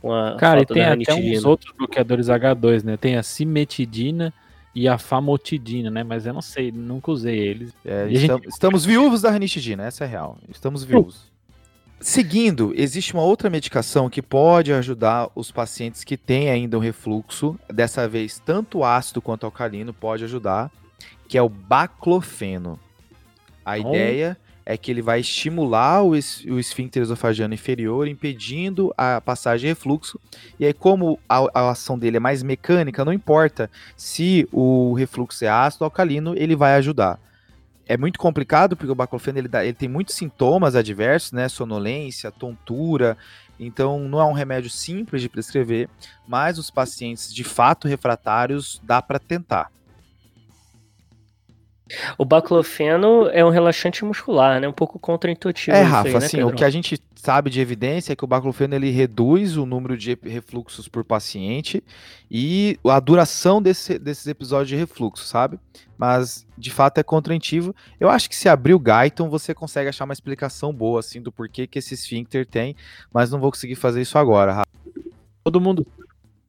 [0.00, 2.96] com a Cara, e tem até uns outros bloqueadores H2, né?
[2.96, 4.32] Tem a cimetidina,
[4.72, 6.04] e a famotidina, né?
[6.04, 7.74] Mas eu não sei, nunca usei eles.
[7.84, 8.52] É, estamos, gente...
[8.52, 10.38] estamos, viúvos da ranitidina, essa é real.
[10.48, 11.32] Estamos viúvos.
[11.98, 17.58] Seguindo, existe uma outra medicação que pode ajudar os pacientes que têm ainda um refluxo,
[17.72, 20.70] dessa vez tanto ácido quanto alcalino pode ajudar,
[21.26, 22.78] que é o baclofeno.
[23.64, 23.76] A oh.
[23.76, 24.36] ideia
[24.68, 29.66] é que ele vai estimular o, es, o esfíncter esofagiano inferior, impedindo a passagem de
[29.68, 30.20] refluxo.
[30.58, 35.44] E aí, como a, a, ação dele é mais mecânica, não importa se o refluxo
[35.44, 37.20] é ácido ou alcalino, ele vai ajudar.
[37.88, 41.48] É muito complicado porque o baclofeno ele, dá, ele tem muitos sintomas adversos, né?
[41.48, 43.16] Sonolência, tontura.
[43.60, 45.88] Então, não é um remédio simples de prescrever,
[46.26, 49.70] mas os pacientes de fato refratários dá para tentar.
[52.18, 54.66] O baclofeno é um relaxante muscular, né?
[54.66, 55.76] Um pouco contraintuitivo.
[55.76, 56.52] É, Rafa, aí, né, assim, Pedro?
[56.52, 59.96] o que a gente sabe de evidência é que o baclofeno ele reduz o número
[59.96, 61.82] de refluxos por paciente
[62.30, 65.58] e a duração desse, desses episódios de refluxo, sabe?
[65.96, 67.74] Mas de fato é contraintuitivo.
[67.98, 71.32] Eu acho que se abrir o Guyton você consegue achar uma explicação boa assim do
[71.32, 72.76] porquê que esse esfíncter tem,
[73.12, 74.68] mas não vou conseguir fazer isso agora, Rafa.
[75.44, 75.86] Todo mundo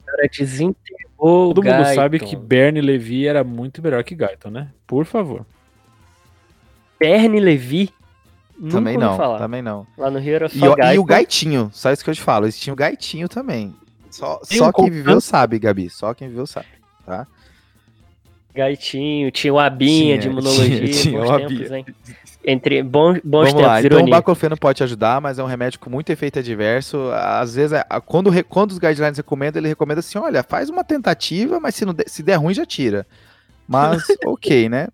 [0.08, 4.70] cara desenterrou Todo mundo sabe que Bernie Levy era muito melhor que Guyton, né?
[4.86, 5.46] Por favor.
[7.00, 7.92] Bernie Levy?
[8.72, 9.38] Também não, falar.
[9.38, 9.86] também não.
[9.96, 12.46] Lá no Rio era só e, e o Gaitinho, só isso que eu te falo.
[12.46, 13.76] Eles tinham o Gaitinho também.
[14.10, 15.90] Só, só quem viveu sabe, Gabi.
[15.92, 16.68] Só quem viveu sabe,
[17.06, 17.28] tá?
[18.56, 20.88] Gaitinho, tinha o Abinha tinha, de imunologia.
[20.88, 21.86] Tinha, tinha o tempos, hein?
[22.50, 23.82] Entre bons, bons Vamos tempos, lá.
[23.82, 27.12] Então o baclofeno pode ajudar, mas é um remédio com muito efeito adverso.
[27.12, 31.60] Às vezes, é, quando, quando os guidelines recomendam, ele recomenda assim, olha, faz uma tentativa,
[31.60, 33.06] mas se, não se der ruim, já tira.
[33.68, 34.88] Mas, ok, né?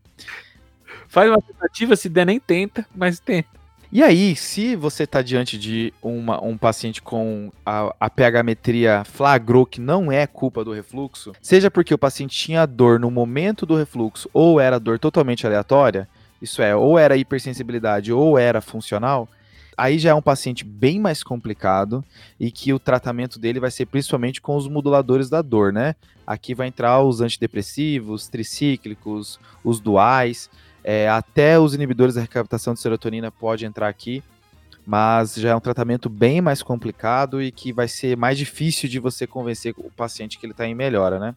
[1.08, 3.50] Faz uma tentativa, se der nem tenta, mas tenta.
[3.92, 9.64] E aí, se você está diante de uma, um paciente com a, a pHmetria flagrou
[9.68, 13.76] que não é culpa do refluxo, seja porque o paciente tinha dor no momento do
[13.76, 16.10] refluxo ou era dor totalmente aleatória,
[16.44, 19.30] isso é, ou era hipersensibilidade ou era funcional,
[19.78, 22.04] aí já é um paciente bem mais complicado
[22.38, 25.96] e que o tratamento dele vai ser principalmente com os moduladores da dor, né?
[26.28, 30.50] Aqui vai entrar os antidepressivos, tricíclicos, os duais,
[30.84, 34.22] é, até os inibidores da recaptação de serotonina pode entrar aqui,
[34.86, 39.00] mas já é um tratamento bem mais complicado e que vai ser mais difícil de
[39.00, 41.36] você convencer o paciente que ele está em melhora, né?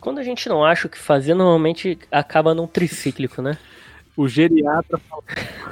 [0.00, 3.58] Quando a gente não acha o que fazer, normalmente acaba num tricíclico, né?
[4.16, 5.00] O geriatra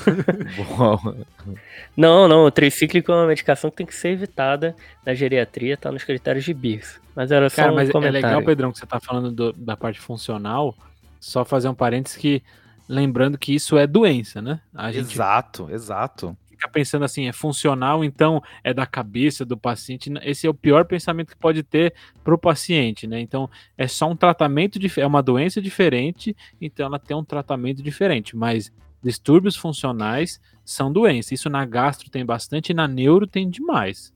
[1.96, 5.90] Não, não, o tricíclico é uma medicação que tem que ser evitada na geriatria, tá
[5.90, 7.00] nos critérios de BIRS.
[7.14, 8.24] Mas era só Cara, um mas comentário.
[8.24, 10.76] é legal, Pedrão, que você tá falando do, da parte funcional,
[11.18, 12.42] só fazer um parênteses que,
[12.88, 14.60] lembrando que isso é doença, né?
[14.72, 15.12] A gente...
[15.12, 20.12] Exato, exato fica pensando assim, é funcional, então é da cabeça do paciente.
[20.22, 21.94] Esse é o pior pensamento que pode ter
[22.24, 23.20] para o paciente, né?
[23.20, 28.36] Então é só um tratamento, é uma doença diferente, então ela tem um tratamento diferente,
[28.36, 31.32] mas distúrbios funcionais são doenças.
[31.32, 34.12] Isso na gastro tem bastante e na neuro tem demais.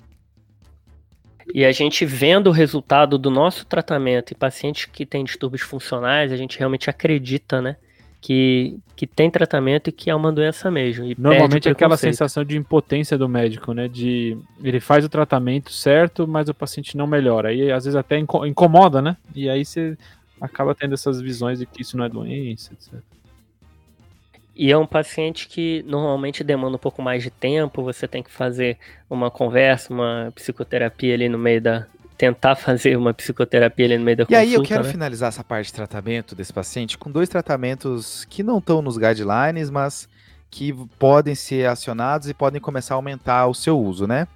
[1.55, 6.32] E a gente vendo o resultado do nosso tratamento em pacientes que têm distúrbios funcionais,
[6.32, 7.76] a gente realmente acredita, né?
[8.22, 11.04] Que, que tem tratamento e que é uma doença mesmo.
[11.18, 13.88] Normalmente é aquela sensação de impotência do médico, né?
[13.88, 17.48] De ele faz o tratamento certo, mas o paciente não melhora.
[17.48, 19.16] Aí às vezes até incomoda, né?
[19.34, 19.98] E aí você
[20.40, 23.02] acaba tendo essas visões de que isso não é doença, etc.
[24.54, 28.30] E é um paciente que normalmente demanda um pouco mais de tempo, você tem que
[28.30, 28.78] fazer
[29.10, 31.86] uma conversa, uma psicoterapia ali no meio da.
[32.16, 34.44] Tentar fazer uma psicoterapia ali no meio da e consulta.
[34.44, 34.90] E aí eu quero né?
[34.90, 39.70] finalizar essa parte de tratamento desse paciente com dois tratamentos que não estão nos guidelines,
[39.70, 40.08] mas
[40.52, 44.28] que podem ser acionados e podem começar a aumentar o seu uso, né?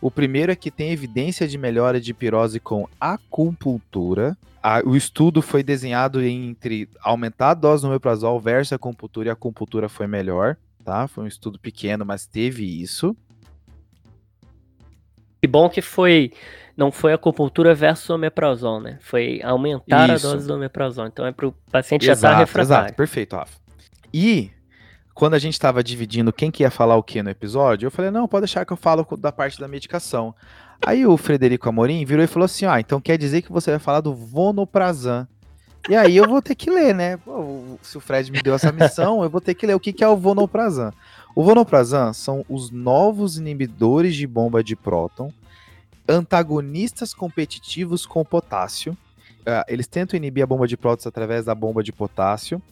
[0.00, 4.38] O primeiro é que tem evidência de melhora de pirose com acupuntura.
[4.84, 9.88] o estudo foi desenhado entre aumentar a dose do omeprazol versus acupuntura e a acupuntura
[9.88, 11.08] foi melhor, tá?
[11.08, 13.16] Foi um estudo pequeno, mas teve isso.
[15.42, 16.32] Que bom que foi
[16.76, 18.98] não foi acupuntura versus omeprazol, né?
[19.00, 20.26] Foi aumentar Isso.
[20.26, 21.06] a dose do omeprazol.
[21.06, 22.86] Então é para o paciente exato, já estar refratário.
[22.86, 23.56] Exato, perfeito, Rafa.
[24.12, 24.50] E
[25.14, 28.10] quando a gente estava dividindo quem que ia falar o que no episódio, eu falei,
[28.10, 30.34] não, pode deixar que eu falo da parte da medicação.
[30.84, 33.78] Aí o Frederico Amorim virou e falou assim, ah, então quer dizer que você vai
[33.78, 35.28] falar do Vonoprazan.
[35.88, 37.16] E aí eu vou ter que ler, né?
[37.18, 39.92] Pô, se o Fred me deu essa missão, eu vou ter que ler o que,
[39.92, 40.92] que é o Vonoprazan.
[41.34, 45.30] O Vonoprazan são os novos inibidores de bomba de próton,
[46.08, 48.92] antagonistas competitivos com potássio.
[49.40, 52.62] Uh, eles tentam inibir a bomba de prótons através da bomba de potássio.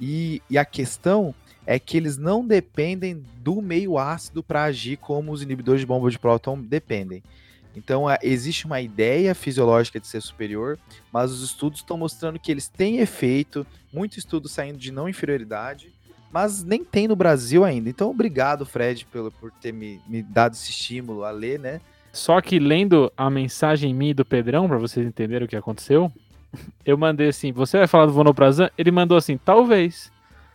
[0.00, 1.34] E, e a questão
[1.66, 6.10] é que eles não dependem do meio ácido para agir como os inibidores de bomba
[6.10, 7.22] de próton dependem.
[7.74, 10.78] Então, é, existe uma ideia fisiológica de ser superior,
[11.12, 15.92] mas os estudos estão mostrando que eles têm efeito, muito estudo saindo de não inferioridade,
[16.32, 17.90] mas nem tem no Brasil ainda.
[17.90, 21.80] Então, obrigado, Fred, pelo, por ter me, me dado esse estímulo a ler, né?
[22.16, 26.10] Só que lendo a mensagem minha do Pedrão, para vocês entenderem o que aconteceu,
[26.84, 28.70] eu mandei assim: você vai falar do Vonoprazan?
[28.76, 30.10] Ele mandou assim: talvez.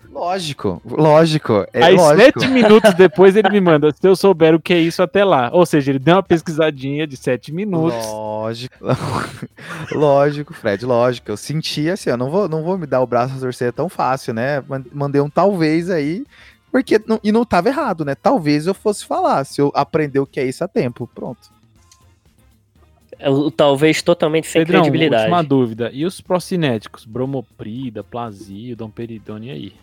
[0.10, 1.66] Lógico, lógico.
[1.72, 2.40] É Aí, lógico.
[2.40, 5.52] sete minutos depois, ele me manda, se eu souber o que é isso até lá.
[5.54, 8.06] Ou seja, ele deu uma pesquisadinha de sete minutos.
[8.08, 8.76] Lógico,
[9.94, 11.30] lógico, Fred, lógico.
[11.30, 13.88] Eu senti assim, eu não vou, não vou me dar o braço a torcer tão
[13.88, 14.64] fácil, né?
[14.92, 16.26] Mandei um talvez aí,
[16.72, 18.16] porque, não, e não tava errado, né?
[18.16, 21.10] Talvez eu fosse falar, se eu aprender o que é isso a tempo.
[21.14, 21.52] Pronto.
[23.20, 25.24] É talvez totalmente sem Pedrão, credibilidade.
[25.24, 25.92] última dúvida.
[25.94, 27.06] E os procinéticos?
[27.06, 29.74] Bromoprida, Plasio, Domperidone, e aí?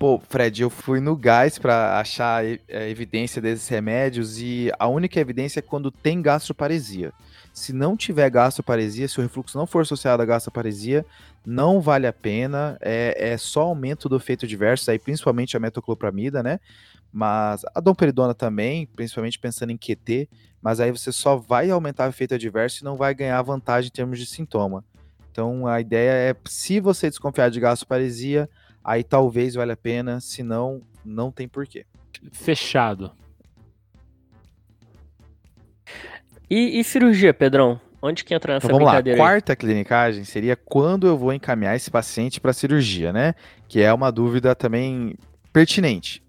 [0.00, 5.20] Pô, Fred, eu fui no gás para achar é, evidência desses remédios e a única
[5.20, 7.12] evidência é quando tem gastroparesia.
[7.52, 11.04] Se não tiver gastroparesia, se o refluxo não for associado à gastroparesia,
[11.44, 12.78] não vale a pena.
[12.80, 16.60] É, é só aumento do efeito diverso, aí principalmente a metoclopramida, né?
[17.12, 20.30] Mas a domperidona também, principalmente pensando em QT,
[20.62, 23.92] mas aí você só vai aumentar o efeito adverso e não vai ganhar vantagem em
[23.92, 24.82] termos de sintoma.
[25.30, 28.48] Então a ideia é, se você desconfiar de gastroparesia,
[28.84, 31.84] aí talvez valha a pena, se não, não tem porquê.
[32.32, 33.12] Fechado.
[36.48, 37.80] E, e cirurgia, Pedrão?
[38.02, 39.02] Onde que entra nessa então, vamos lá.
[39.16, 43.34] Quarta clinicagem seria quando eu vou encaminhar esse paciente para cirurgia, né?
[43.68, 45.14] Que é uma dúvida também
[45.52, 46.22] pertinente.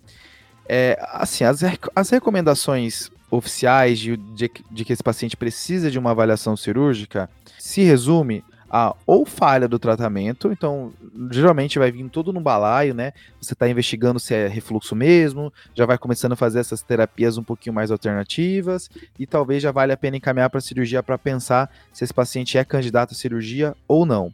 [0.67, 1.61] É, assim, as,
[1.95, 7.81] as recomendações oficiais de, de, de, que esse paciente precisa de uma avaliação cirúrgica se
[7.81, 10.93] resume a ou falha do tratamento, então
[11.29, 13.11] geralmente vai vir tudo no balaio, né?
[13.41, 17.43] Você está investigando se é refluxo mesmo, já vai começando a fazer essas terapias um
[17.43, 22.05] pouquinho mais alternativas e talvez já vale a pena encaminhar para cirurgia para pensar se
[22.05, 24.33] esse paciente é candidato à cirurgia ou não.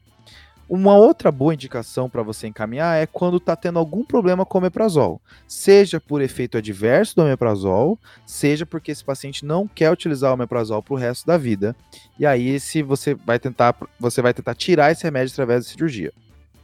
[0.69, 4.59] Uma outra boa indicação para você encaminhar é quando está tendo algum problema com o
[4.59, 10.33] omeprazol, seja por efeito adverso do omeprazol, seja porque esse paciente não quer utilizar o
[10.33, 11.73] omeprazol para o resto da vida.
[12.19, 16.11] E aí, se você vai tentar, você vai tentar tirar esse remédio através da cirurgia.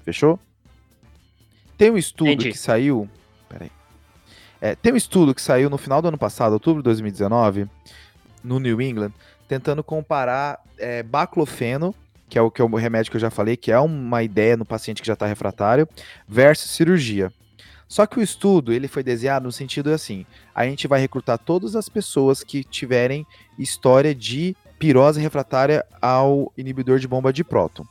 [0.04, 0.38] Fechou?
[1.78, 2.52] Tem um estudo Entendi.
[2.52, 3.10] que saiu.
[3.48, 3.72] Peraí.
[4.60, 7.68] É, tem um estudo que saiu no final do ano passado, outubro de 2019,
[8.44, 9.14] no New England,
[9.48, 11.96] tentando comparar é, baclofeno
[12.34, 14.58] que é o que é o remédio que eu já falei, que é uma ideia
[14.58, 15.88] no paciente que já está refratário,
[16.28, 17.32] versus cirurgia.
[17.88, 20.26] Só que o estudo ele foi desenhado no sentido assim:
[20.56, 23.24] a gente vai recrutar todas as pessoas que tiverem
[23.60, 27.86] história de pirose refratária ao inibidor de bomba de próton.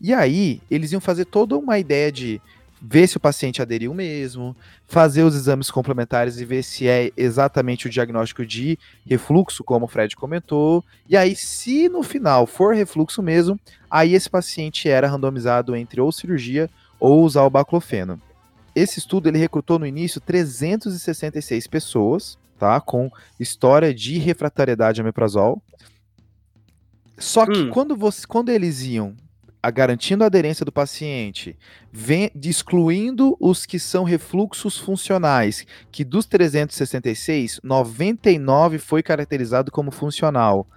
[0.00, 2.42] E aí, eles iam fazer toda uma ideia de
[2.80, 4.54] ver se o paciente aderiu mesmo,
[4.86, 9.88] fazer os exames complementares e ver se é exatamente o diagnóstico de refluxo, como o
[9.88, 10.84] Fred comentou.
[11.08, 13.58] E aí, se no final for refluxo mesmo,
[13.90, 16.70] aí esse paciente era randomizado entre ou cirurgia
[17.00, 18.20] ou usar o baclofeno.
[18.74, 23.10] Esse estudo ele recrutou no início 366 pessoas, tá, com
[23.40, 25.62] história de refratariedade a meprazol.
[27.18, 27.70] Só que hum.
[27.70, 29.16] quando, você, quando eles iam
[29.66, 31.56] a, garantindo a aderência do paciente,
[31.92, 40.68] vem, excluindo os que são refluxos funcionais, que dos 366, 99 foi caracterizado como funcional.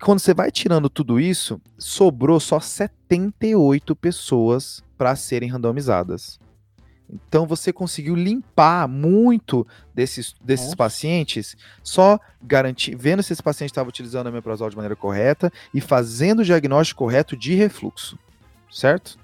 [0.00, 6.40] Quando você vai tirando tudo isso, sobrou só 78 pessoas para serem randomizadas.
[7.08, 13.88] Então você conseguiu limpar muito desses, desses pacientes, só garantir, vendo se esse paciente estava
[13.88, 18.18] utilizando a omeprazol de maneira correta e fazendo o diagnóstico correto de refluxo,
[18.70, 19.18] certo?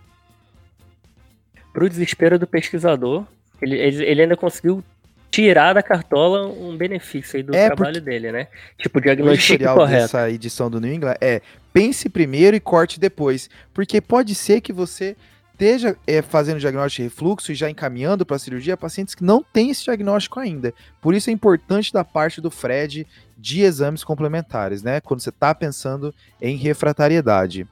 [1.73, 3.27] Para o desespero do pesquisador,
[3.61, 4.85] ele, ele ainda conseguiu
[5.33, 8.49] tirar da cartola um benefício aí do é trabalho dele, né?
[8.79, 10.03] Tipo, diagnóstico o correto.
[10.03, 11.41] dessa edição do New England é
[11.73, 15.17] pense primeiro e corte depois, porque pode ser que você
[15.53, 19.43] esteja é, fazendo diagnóstico de refluxo e já encaminhando para a cirurgia pacientes que não
[19.43, 20.75] têm esse diagnóstico ainda.
[21.01, 23.07] Por isso é importante da parte do Fred
[23.39, 25.01] de exames complementares, né?
[25.01, 27.67] Quando você está pensando em refratariedade.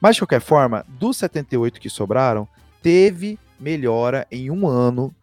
[0.00, 2.46] Mas de qualquer forma, dos 78 que sobraram,
[2.82, 5.14] teve melhora em um ano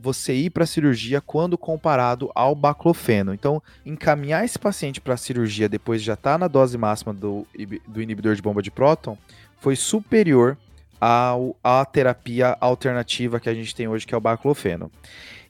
[0.00, 3.34] você ir para a cirurgia quando comparado ao baclofeno.
[3.34, 7.12] Então, encaminhar esse paciente para a cirurgia depois de já estar tá na dose máxima
[7.12, 7.44] do,
[7.86, 9.18] do inibidor de bomba de próton
[9.60, 10.56] foi superior
[11.00, 14.90] ao, à terapia alternativa que a gente tem hoje, que é o baclofeno.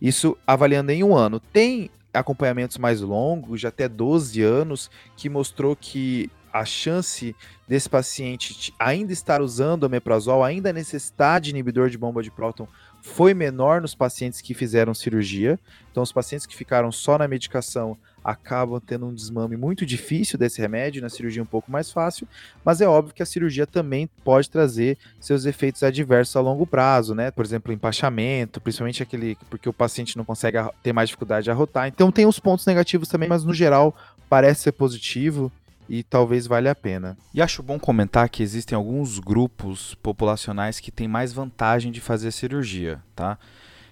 [0.00, 1.40] Isso avaliando em um ano.
[1.40, 7.36] Tem acompanhamentos mais longos, de até 12 anos, que mostrou que a chance
[7.66, 12.66] desse paciente ainda estar usando omeprazol, ainda necessitar de inibidor de bomba de próton,
[13.00, 15.58] foi menor nos pacientes que fizeram cirurgia.
[15.90, 20.60] Então, os pacientes que ficaram só na medicação acabam tendo um desmame muito difícil desse
[20.60, 22.26] remédio, na cirurgia um pouco mais fácil,
[22.64, 27.14] mas é óbvio que a cirurgia também pode trazer seus efeitos adversos a longo prazo,
[27.14, 27.30] né?
[27.30, 31.88] Por exemplo, empachamento, principalmente aquele porque o paciente não consegue ter mais dificuldade de arrotar.
[31.88, 33.96] Então tem os pontos negativos também, mas no geral
[34.28, 35.50] parece ser positivo
[35.88, 37.16] e talvez valha a pena.
[37.32, 42.30] E acho bom comentar que existem alguns grupos populacionais que têm mais vantagem de fazer
[42.30, 43.38] cirurgia, tá?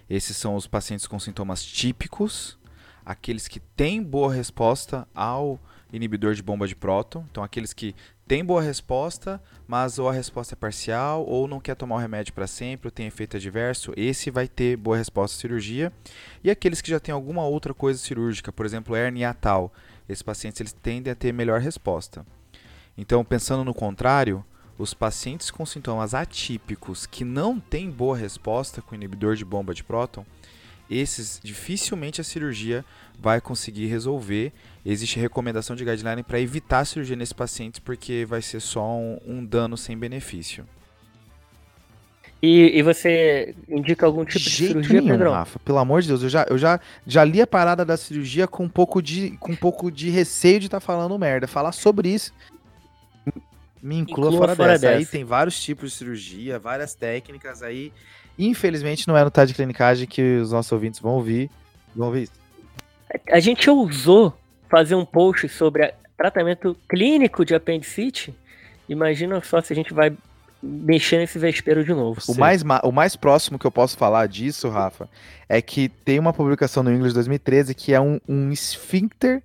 [0.09, 2.57] Esses são os pacientes com sintomas típicos,
[3.07, 5.57] aqueles que têm boa resposta ao
[5.93, 7.95] inibidor de bomba de próton, então aqueles que
[8.27, 12.33] têm boa resposta, mas ou a resposta é parcial, ou não quer tomar o remédio
[12.33, 15.93] para sempre, ou tem efeito adverso, esse vai ter boa resposta à cirurgia.
[16.43, 19.73] E aqueles que já têm alguma outra coisa cirúrgica, por exemplo, hernia tal,
[20.09, 22.25] esses pacientes eles tendem a ter melhor resposta.
[22.97, 24.43] Então, pensando no contrário,
[24.77, 29.83] os pacientes com sintomas atípicos que não têm boa resposta com inibidor de bomba de
[29.83, 30.25] próton,
[30.89, 32.83] esses dificilmente a cirurgia
[33.19, 34.51] vai conseguir resolver.
[34.85, 39.19] Existe recomendação de guideline para evitar a cirurgia nesses pacientes porque vai ser só um,
[39.25, 40.65] um dano sem benefício.
[42.39, 45.33] E, e, você indica algum tipo de Jeito cirurgia, nenhum, Pedrão?
[45.33, 48.47] Rafa, pelo amor de Deus, eu já, eu já, já li a parada da cirurgia
[48.47, 51.47] com um pouco de, com um pouco de receio de estar tá falando merda.
[51.47, 52.31] Falar sobre isso
[53.81, 54.87] me inclua, inclua fora, fora dessa.
[54.87, 54.97] dessa.
[54.99, 57.93] Aí tem vários tipos de cirurgia, várias técnicas aí.
[58.37, 61.49] Infelizmente não é no de clinicagem que os nossos ouvintes vão ouvir.
[61.95, 62.33] Vão ouvir isso.
[63.31, 64.33] A gente ousou
[64.69, 68.35] fazer um post sobre tratamento clínico de apendicite.
[68.87, 70.15] Imagina só se a gente vai
[70.61, 72.19] mexer nesse vespeiro de novo.
[72.27, 75.09] O mais, o mais próximo que eu posso falar disso, Rafa,
[75.47, 79.43] é que tem uma publicação no English 2013 que é um, um esfíncter,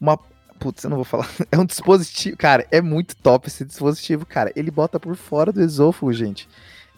[0.00, 0.18] uma.
[0.58, 1.28] Putz, eu não vou falar.
[1.50, 2.36] É um dispositivo.
[2.36, 4.52] Cara, é muito top esse dispositivo, cara.
[4.54, 6.48] Ele bota por fora do esôfago, gente.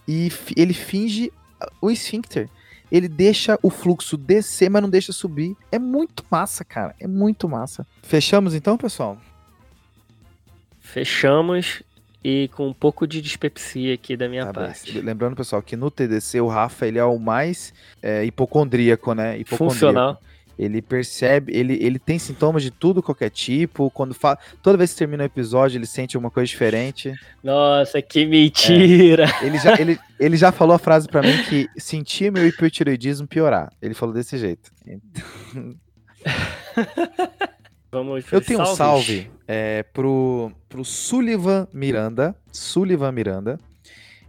[0.07, 1.33] E ele finge
[1.81, 2.49] o esfíncter.
[2.93, 5.57] Ele deixa o fluxo descer, mas não deixa subir.
[5.73, 6.95] É muito massa, cara.
[7.01, 7.87] É muito massa.
[8.03, 9.19] Fechamos então, pessoal?
[10.79, 11.83] Fechamos
[12.23, 14.93] e com um pouco de dispepsia aqui da minha tá parte.
[14.93, 15.03] Bem.
[15.03, 19.39] Lembrando, pessoal, que no TDC o Rafa ele é o mais é, hipocondríaco, né?
[19.39, 19.75] Hipocondríaco.
[19.75, 20.23] Funcional.
[20.59, 23.91] Ele percebe, ele, ele tem sintomas de tudo, qualquer tipo.
[23.91, 27.13] Quando fala, toda vez que termina o episódio, ele sente alguma coisa diferente.
[27.43, 29.27] Nossa, que mentira!
[29.43, 33.27] É, ele, já, ele, ele já falou a frase para mim que sentia meu hipotiroidismo
[33.27, 33.73] piorar.
[33.83, 34.71] Ele falou desse jeito.
[34.87, 35.75] Então...
[37.91, 38.73] Vamos Eu tenho salves.
[38.73, 42.35] um salve é, pro, pro Sullivan Miranda.
[42.51, 43.59] Sullivan Miranda.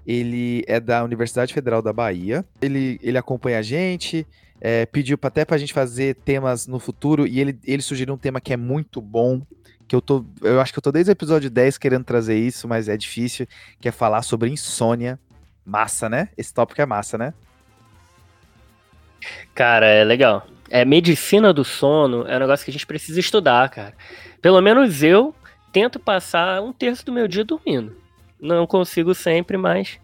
[0.05, 2.45] Ele é da Universidade Federal da Bahia.
[2.61, 4.26] Ele, ele acompanha a gente,
[4.60, 8.41] é, pediu até pra gente fazer temas no futuro e ele, ele sugeriu um tema
[8.41, 9.41] que é muito bom.
[9.88, 10.26] Que eu tô.
[10.41, 13.45] Eu acho que eu tô desde o episódio 10 querendo trazer isso, mas é difícil.
[13.80, 15.20] Que é falar sobre insônia.
[15.64, 16.30] Massa, né?
[16.38, 17.34] Esse tópico é massa, né?
[19.53, 23.70] Cara, é legal é, medicina do sono é um negócio que a gente precisa estudar,
[23.70, 23.93] cara.
[24.41, 25.34] Pelo menos eu
[25.72, 27.95] tento passar um terço do meu dia dormindo.
[28.39, 29.99] Não consigo sempre, mas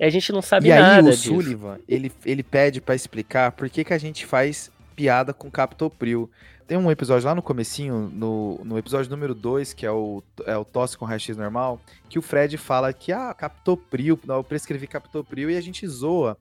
[0.00, 1.28] a gente não sabe e nada aí, o disso.
[1.28, 6.30] Sullivan, ele, ele pede para explicar por que, que a gente faz piada com captopril.
[6.66, 10.56] Tem um episódio lá no comecinho, no, no episódio número 2, que é o, é
[10.56, 11.78] o tosse com raio-x normal,
[12.08, 16.38] que o Fred fala que, ah, captopril, eu prescrevi captopril e a gente zoa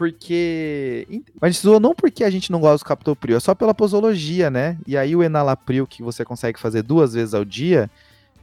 [0.00, 1.22] porque.
[1.42, 4.48] A gente zoa não porque a gente não gosta do captopril, é só pela posologia,
[4.48, 4.78] né?
[4.86, 7.90] E aí o enalapril, que você consegue fazer duas vezes ao dia,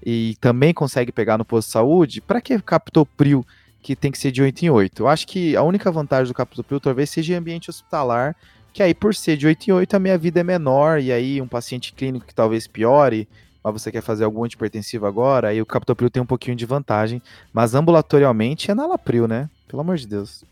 [0.06, 3.44] e também consegue pegar no posto de saúde, para que captopril
[3.82, 5.04] que tem que ser de 8 em 8.
[5.04, 8.36] Eu acho que a única vantagem do captopril talvez seja ambiente hospitalar,
[8.74, 11.42] que aí por ser de 8 em 8 a minha vida é menor, e aí
[11.42, 13.28] um paciente clínico que talvez piore,
[13.64, 17.22] mas você quer fazer algum antipertensivo agora, aí o captopril tem um pouquinho de vantagem,
[17.52, 19.50] mas ambulatorialmente é nalapril, né?
[19.68, 20.44] Pelo amor de Deus.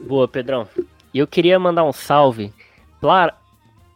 [0.00, 0.66] Boa, Pedrão.
[1.12, 2.52] E eu queria mandar um salve
[3.00, 3.34] para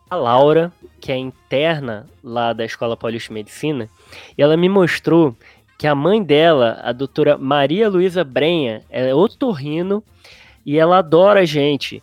[0.08, 3.88] a Laura, que é interna lá da Escola Paulista de Medicina,
[4.36, 5.34] e ela me mostrou
[5.78, 10.02] que a mãe dela, a doutora Maria Luísa Brenha, é otorrino
[10.64, 12.02] e ela adora a gente.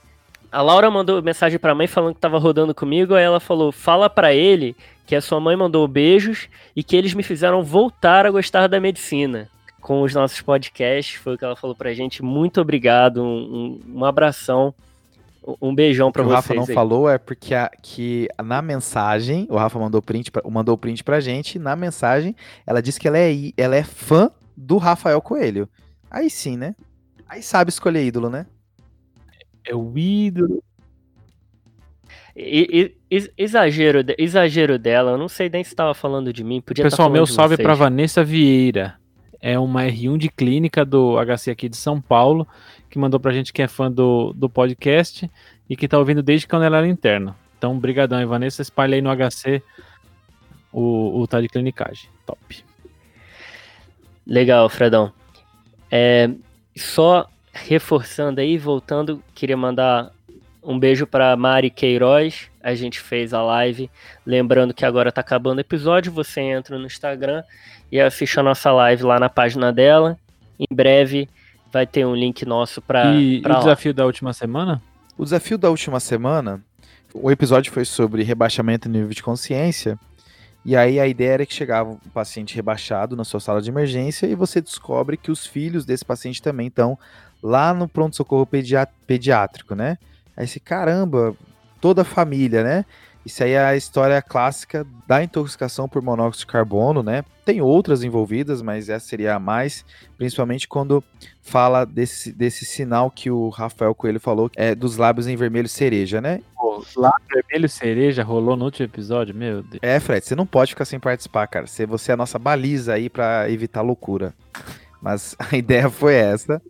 [0.52, 3.72] A Laura mandou mensagem para a mãe falando que estava rodando comigo, aí ela falou:
[3.72, 8.26] "Fala para ele que a sua mãe mandou beijos e que eles me fizeram voltar
[8.26, 9.50] a gostar da medicina."
[9.82, 12.24] Com os nossos podcasts, foi o que ela falou pra gente.
[12.24, 14.74] Muito obrigado, um, um abração
[15.62, 16.32] um beijão para vocês.
[16.32, 16.74] O Rafa não aí.
[16.74, 21.20] falou é porque a, que na mensagem, o Rafa mandou print, pra, mandou print pra
[21.20, 22.36] gente, na mensagem,
[22.66, 25.68] ela disse que ela é, ela é fã do Rafael Coelho.
[26.10, 26.76] Aí sim, né?
[27.28, 28.46] Aí sabe escolher ídolo, né?
[29.66, 30.64] É o ídolo.
[32.36, 36.62] E, e, exagero, exagero dela, eu não sei nem se estava falando de mim.
[36.62, 38.96] Podia tá Pessoal, meu salve para Vanessa Vieira.
[39.40, 42.48] É uma R1 de clínica do HC aqui de São Paulo
[42.94, 45.28] que mandou pra gente que é fã do, do podcast
[45.68, 47.36] e que tá ouvindo desde quando ela era interna.
[47.58, 49.64] Então, brigadão, e Vanessa, espalha aí no HC
[50.72, 52.08] o, o tá de clinicagem.
[52.24, 52.64] Top.
[54.28, 55.12] Legal, Fredão.
[55.90, 56.30] É,
[56.76, 60.12] só reforçando aí, voltando, queria mandar
[60.62, 62.52] um beijo para Mari Queiroz.
[62.62, 63.90] A gente fez a live.
[64.24, 66.12] Lembrando que agora tá acabando o episódio.
[66.12, 67.44] Você entra no Instagram
[67.92, 70.16] e assiste a nossa live lá na página dela.
[70.60, 71.28] Em breve
[71.74, 73.16] vai ter um link nosso para.
[73.16, 74.82] E, pra e o desafio da última semana?
[75.18, 76.64] O desafio da última semana,
[77.14, 80.00] o episódio foi sobre rebaixamento no nível de consciência.
[80.66, 84.28] E aí a ideia era que chegava um paciente rebaixado na sua sala de emergência
[84.28, 86.98] e você descobre que os filhos desse paciente também estão
[87.42, 88.48] lá no pronto-socorro
[89.06, 89.98] pediátrico, né?
[90.38, 91.36] Aí esse caramba,
[91.82, 92.86] toda a família, né?
[93.26, 97.24] Isso aí é a história clássica da intoxicação por monóxido de carbono, né?
[97.46, 99.86] Tem outras envolvidas, mas essa seria a mais,
[100.18, 101.04] principalmente quando
[101.42, 106.20] fala desse, desse sinal que o Rafael Coelho falou, é dos lábios em vermelho cereja,
[106.20, 106.42] né?
[106.58, 109.80] O lábio vermelho cereja rolou no último episódio, meu Deus.
[109.82, 111.68] É, Fred, você não pode ficar sem participar, cara.
[111.68, 114.34] Você, você é a nossa baliza aí para evitar loucura.
[115.02, 116.62] Mas a ideia foi essa.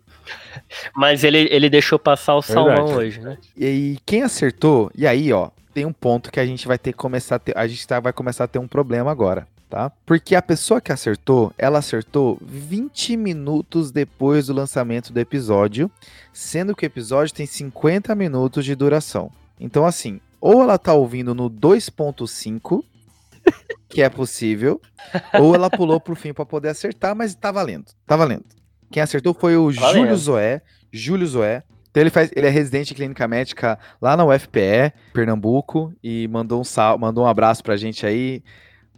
[0.94, 3.38] Mas ele, ele deixou passar o salmão hoje, né?
[3.56, 6.98] E quem acertou, e aí, ó, tem um ponto que a gente vai ter que
[6.98, 9.90] começar a ter, a gente tá, vai começar a ter um problema agora, tá?
[10.06, 15.90] Porque a pessoa que acertou, ela acertou 20 minutos depois do lançamento do episódio,
[16.32, 19.30] sendo que o episódio tem 50 minutos de duração.
[19.58, 22.84] Então assim, ou ela tá ouvindo no 2.5,
[23.88, 24.80] que é possível,
[25.34, 27.86] ou ela pulou pro fim para poder acertar, mas tá valendo.
[28.06, 28.44] Tá valendo.
[28.92, 30.02] Quem acertou foi o valendo.
[30.02, 30.62] Júlio Zoé,
[30.92, 31.64] Júlio Zoé,
[31.94, 36.60] então ele faz, ele é residente de clínica médica lá na UFPE, Pernambuco, e mandou
[36.60, 38.42] um sal, mandou um abraço pra gente aí.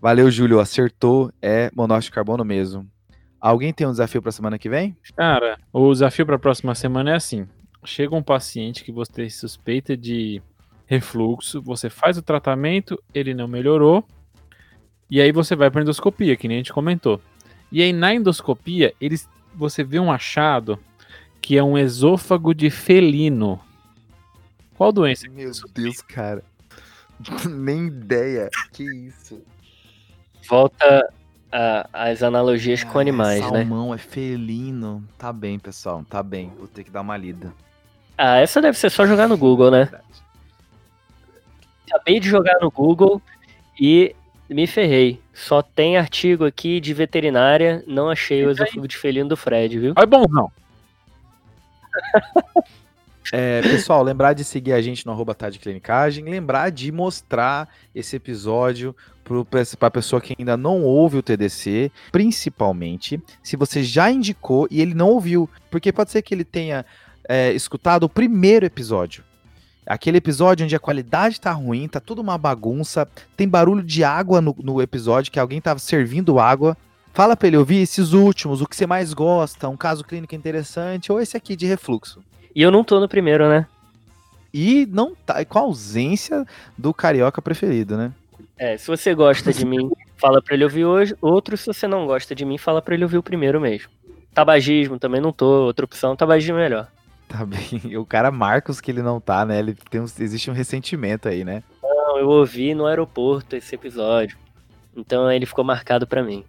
[0.01, 2.91] Valeu, Júlio, acertou, é monóxido de carbono mesmo.
[3.39, 4.97] Alguém tem um desafio para semana que vem?
[5.15, 7.47] Cara, o desafio para a próxima semana é assim:
[7.85, 10.41] chega um paciente que você suspeita de
[10.87, 14.09] refluxo, você faz o tratamento, ele não melhorou,
[15.11, 17.21] e aí você vai para endoscopia, que nem a gente comentou.
[17.71, 20.79] E aí na endoscopia, eles, você vê um achado
[21.47, 23.61] que é um esôfago de felino.
[24.77, 25.29] Qual doença?
[25.29, 26.43] Meu Deus, cara.
[27.49, 28.51] Nem ideia.
[28.73, 29.41] Que isso?
[30.49, 31.09] Volta
[31.93, 33.65] às analogias ah, com animais, salmão né?
[33.65, 35.05] Salmão é felino.
[35.17, 36.05] Tá bem, pessoal.
[36.11, 36.51] Tá bem.
[36.59, 37.55] Vou ter que dar uma lida.
[38.19, 39.89] Ah, essa deve ser só jogar no Google, né?
[41.89, 43.23] Acabei de jogar no Google
[43.81, 44.17] e
[44.51, 45.23] me ferrei.
[45.33, 49.95] Só tem artigo aqui de veterinária, não achei o esôfago de felino do Fred, viu?
[49.97, 50.51] É bom, não.
[53.33, 57.69] É, pessoal, lembrar de seguir a gente no arroba tá de clinicagem, lembrar de mostrar
[57.95, 58.95] esse episódio
[59.51, 64.81] para a pessoa que ainda não ouve o TDC, principalmente se você já indicou e
[64.81, 66.87] ele não ouviu, porque pode ser que ele tenha
[67.29, 69.25] é, escutado o primeiro episódio.
[69.85, 74.41] Aquele episódio onde a qualidade tá ruim, tá tudo uma bagunça, tem barulho de água
[74.41, 76.77] no, no episódio, que alguém tava servindo água.
[77.17, 81.11] Fala pra ele ouvir esses últimos, o que você mais gosta, um caso clínico interessante,
[81.11, 82.23] ou esse aqui de refluxo.
[82.55, 83.67] E eu não tô no primeiro, né?
[84.53, 86.45] E não tá com a ausência
[86.77, 88.13] do carioca preferido, né?
[88.59, 91.17] É, se você gosta de mim, fala pra ele ouvir hoje.
[91.23, 93.89] Outro, se você não gosta de mim, fala pra ele ouvir o primeiro mesmo.
[94.35, 95.65] Tabagismo também não tô.
[95.65, 96.89] Outra opção, tabagismo é melhor.
[97.27, 97.81] Tá bem.
[97.97, 99.59] O cara Marcos que ele não tá, né?
[99.59, 101.63] Ele tem um, existe um ressentimento aí, né?
[101.83, 104.37] Não, eu ouvi no aeroporto esse episódio.
[104.95, 106.45] Então ele ficou marcado para mim.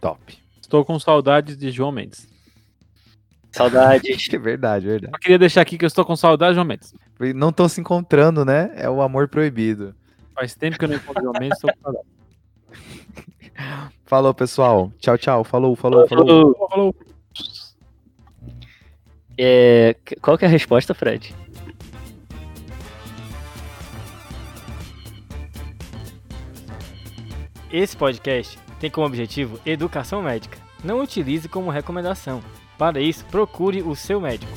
[0.00, 0.38] Top.
[0.60, 2.28] Estou com saudades de João Mendes.
[3.52, 4.28] Saudades.
[4.32, 5.12] É verdade, verdade.
[5.12, 6.94] Eu queria deixar aqui que eu estou com saudade, João Mendes.
[7.34, 8.72] Não estão se encontrando, né?
[8.76, 9.94] É o amor proibido.
[10.34, 12.06] Faz tempo que eu não encontro João Mendes, estou com saudade.
[14.06, 14.92] Falou, pessoal.
[14.98, 15.44] Tchau, tchau.
[15.44, 16.26] Falou, falou, falou.
[16.26, 16.68] Falou.
[16.68, 16.96] Falou.
[19.36, 21.34] É, qual que é a resposta, Fred?
[27.70, 30.58] Esse podcast tem como objetivo educação médica.
[30.82, 32.42] Não utilize como recomendação.
[32.78, 34.50] Para isso, procure o seu médico.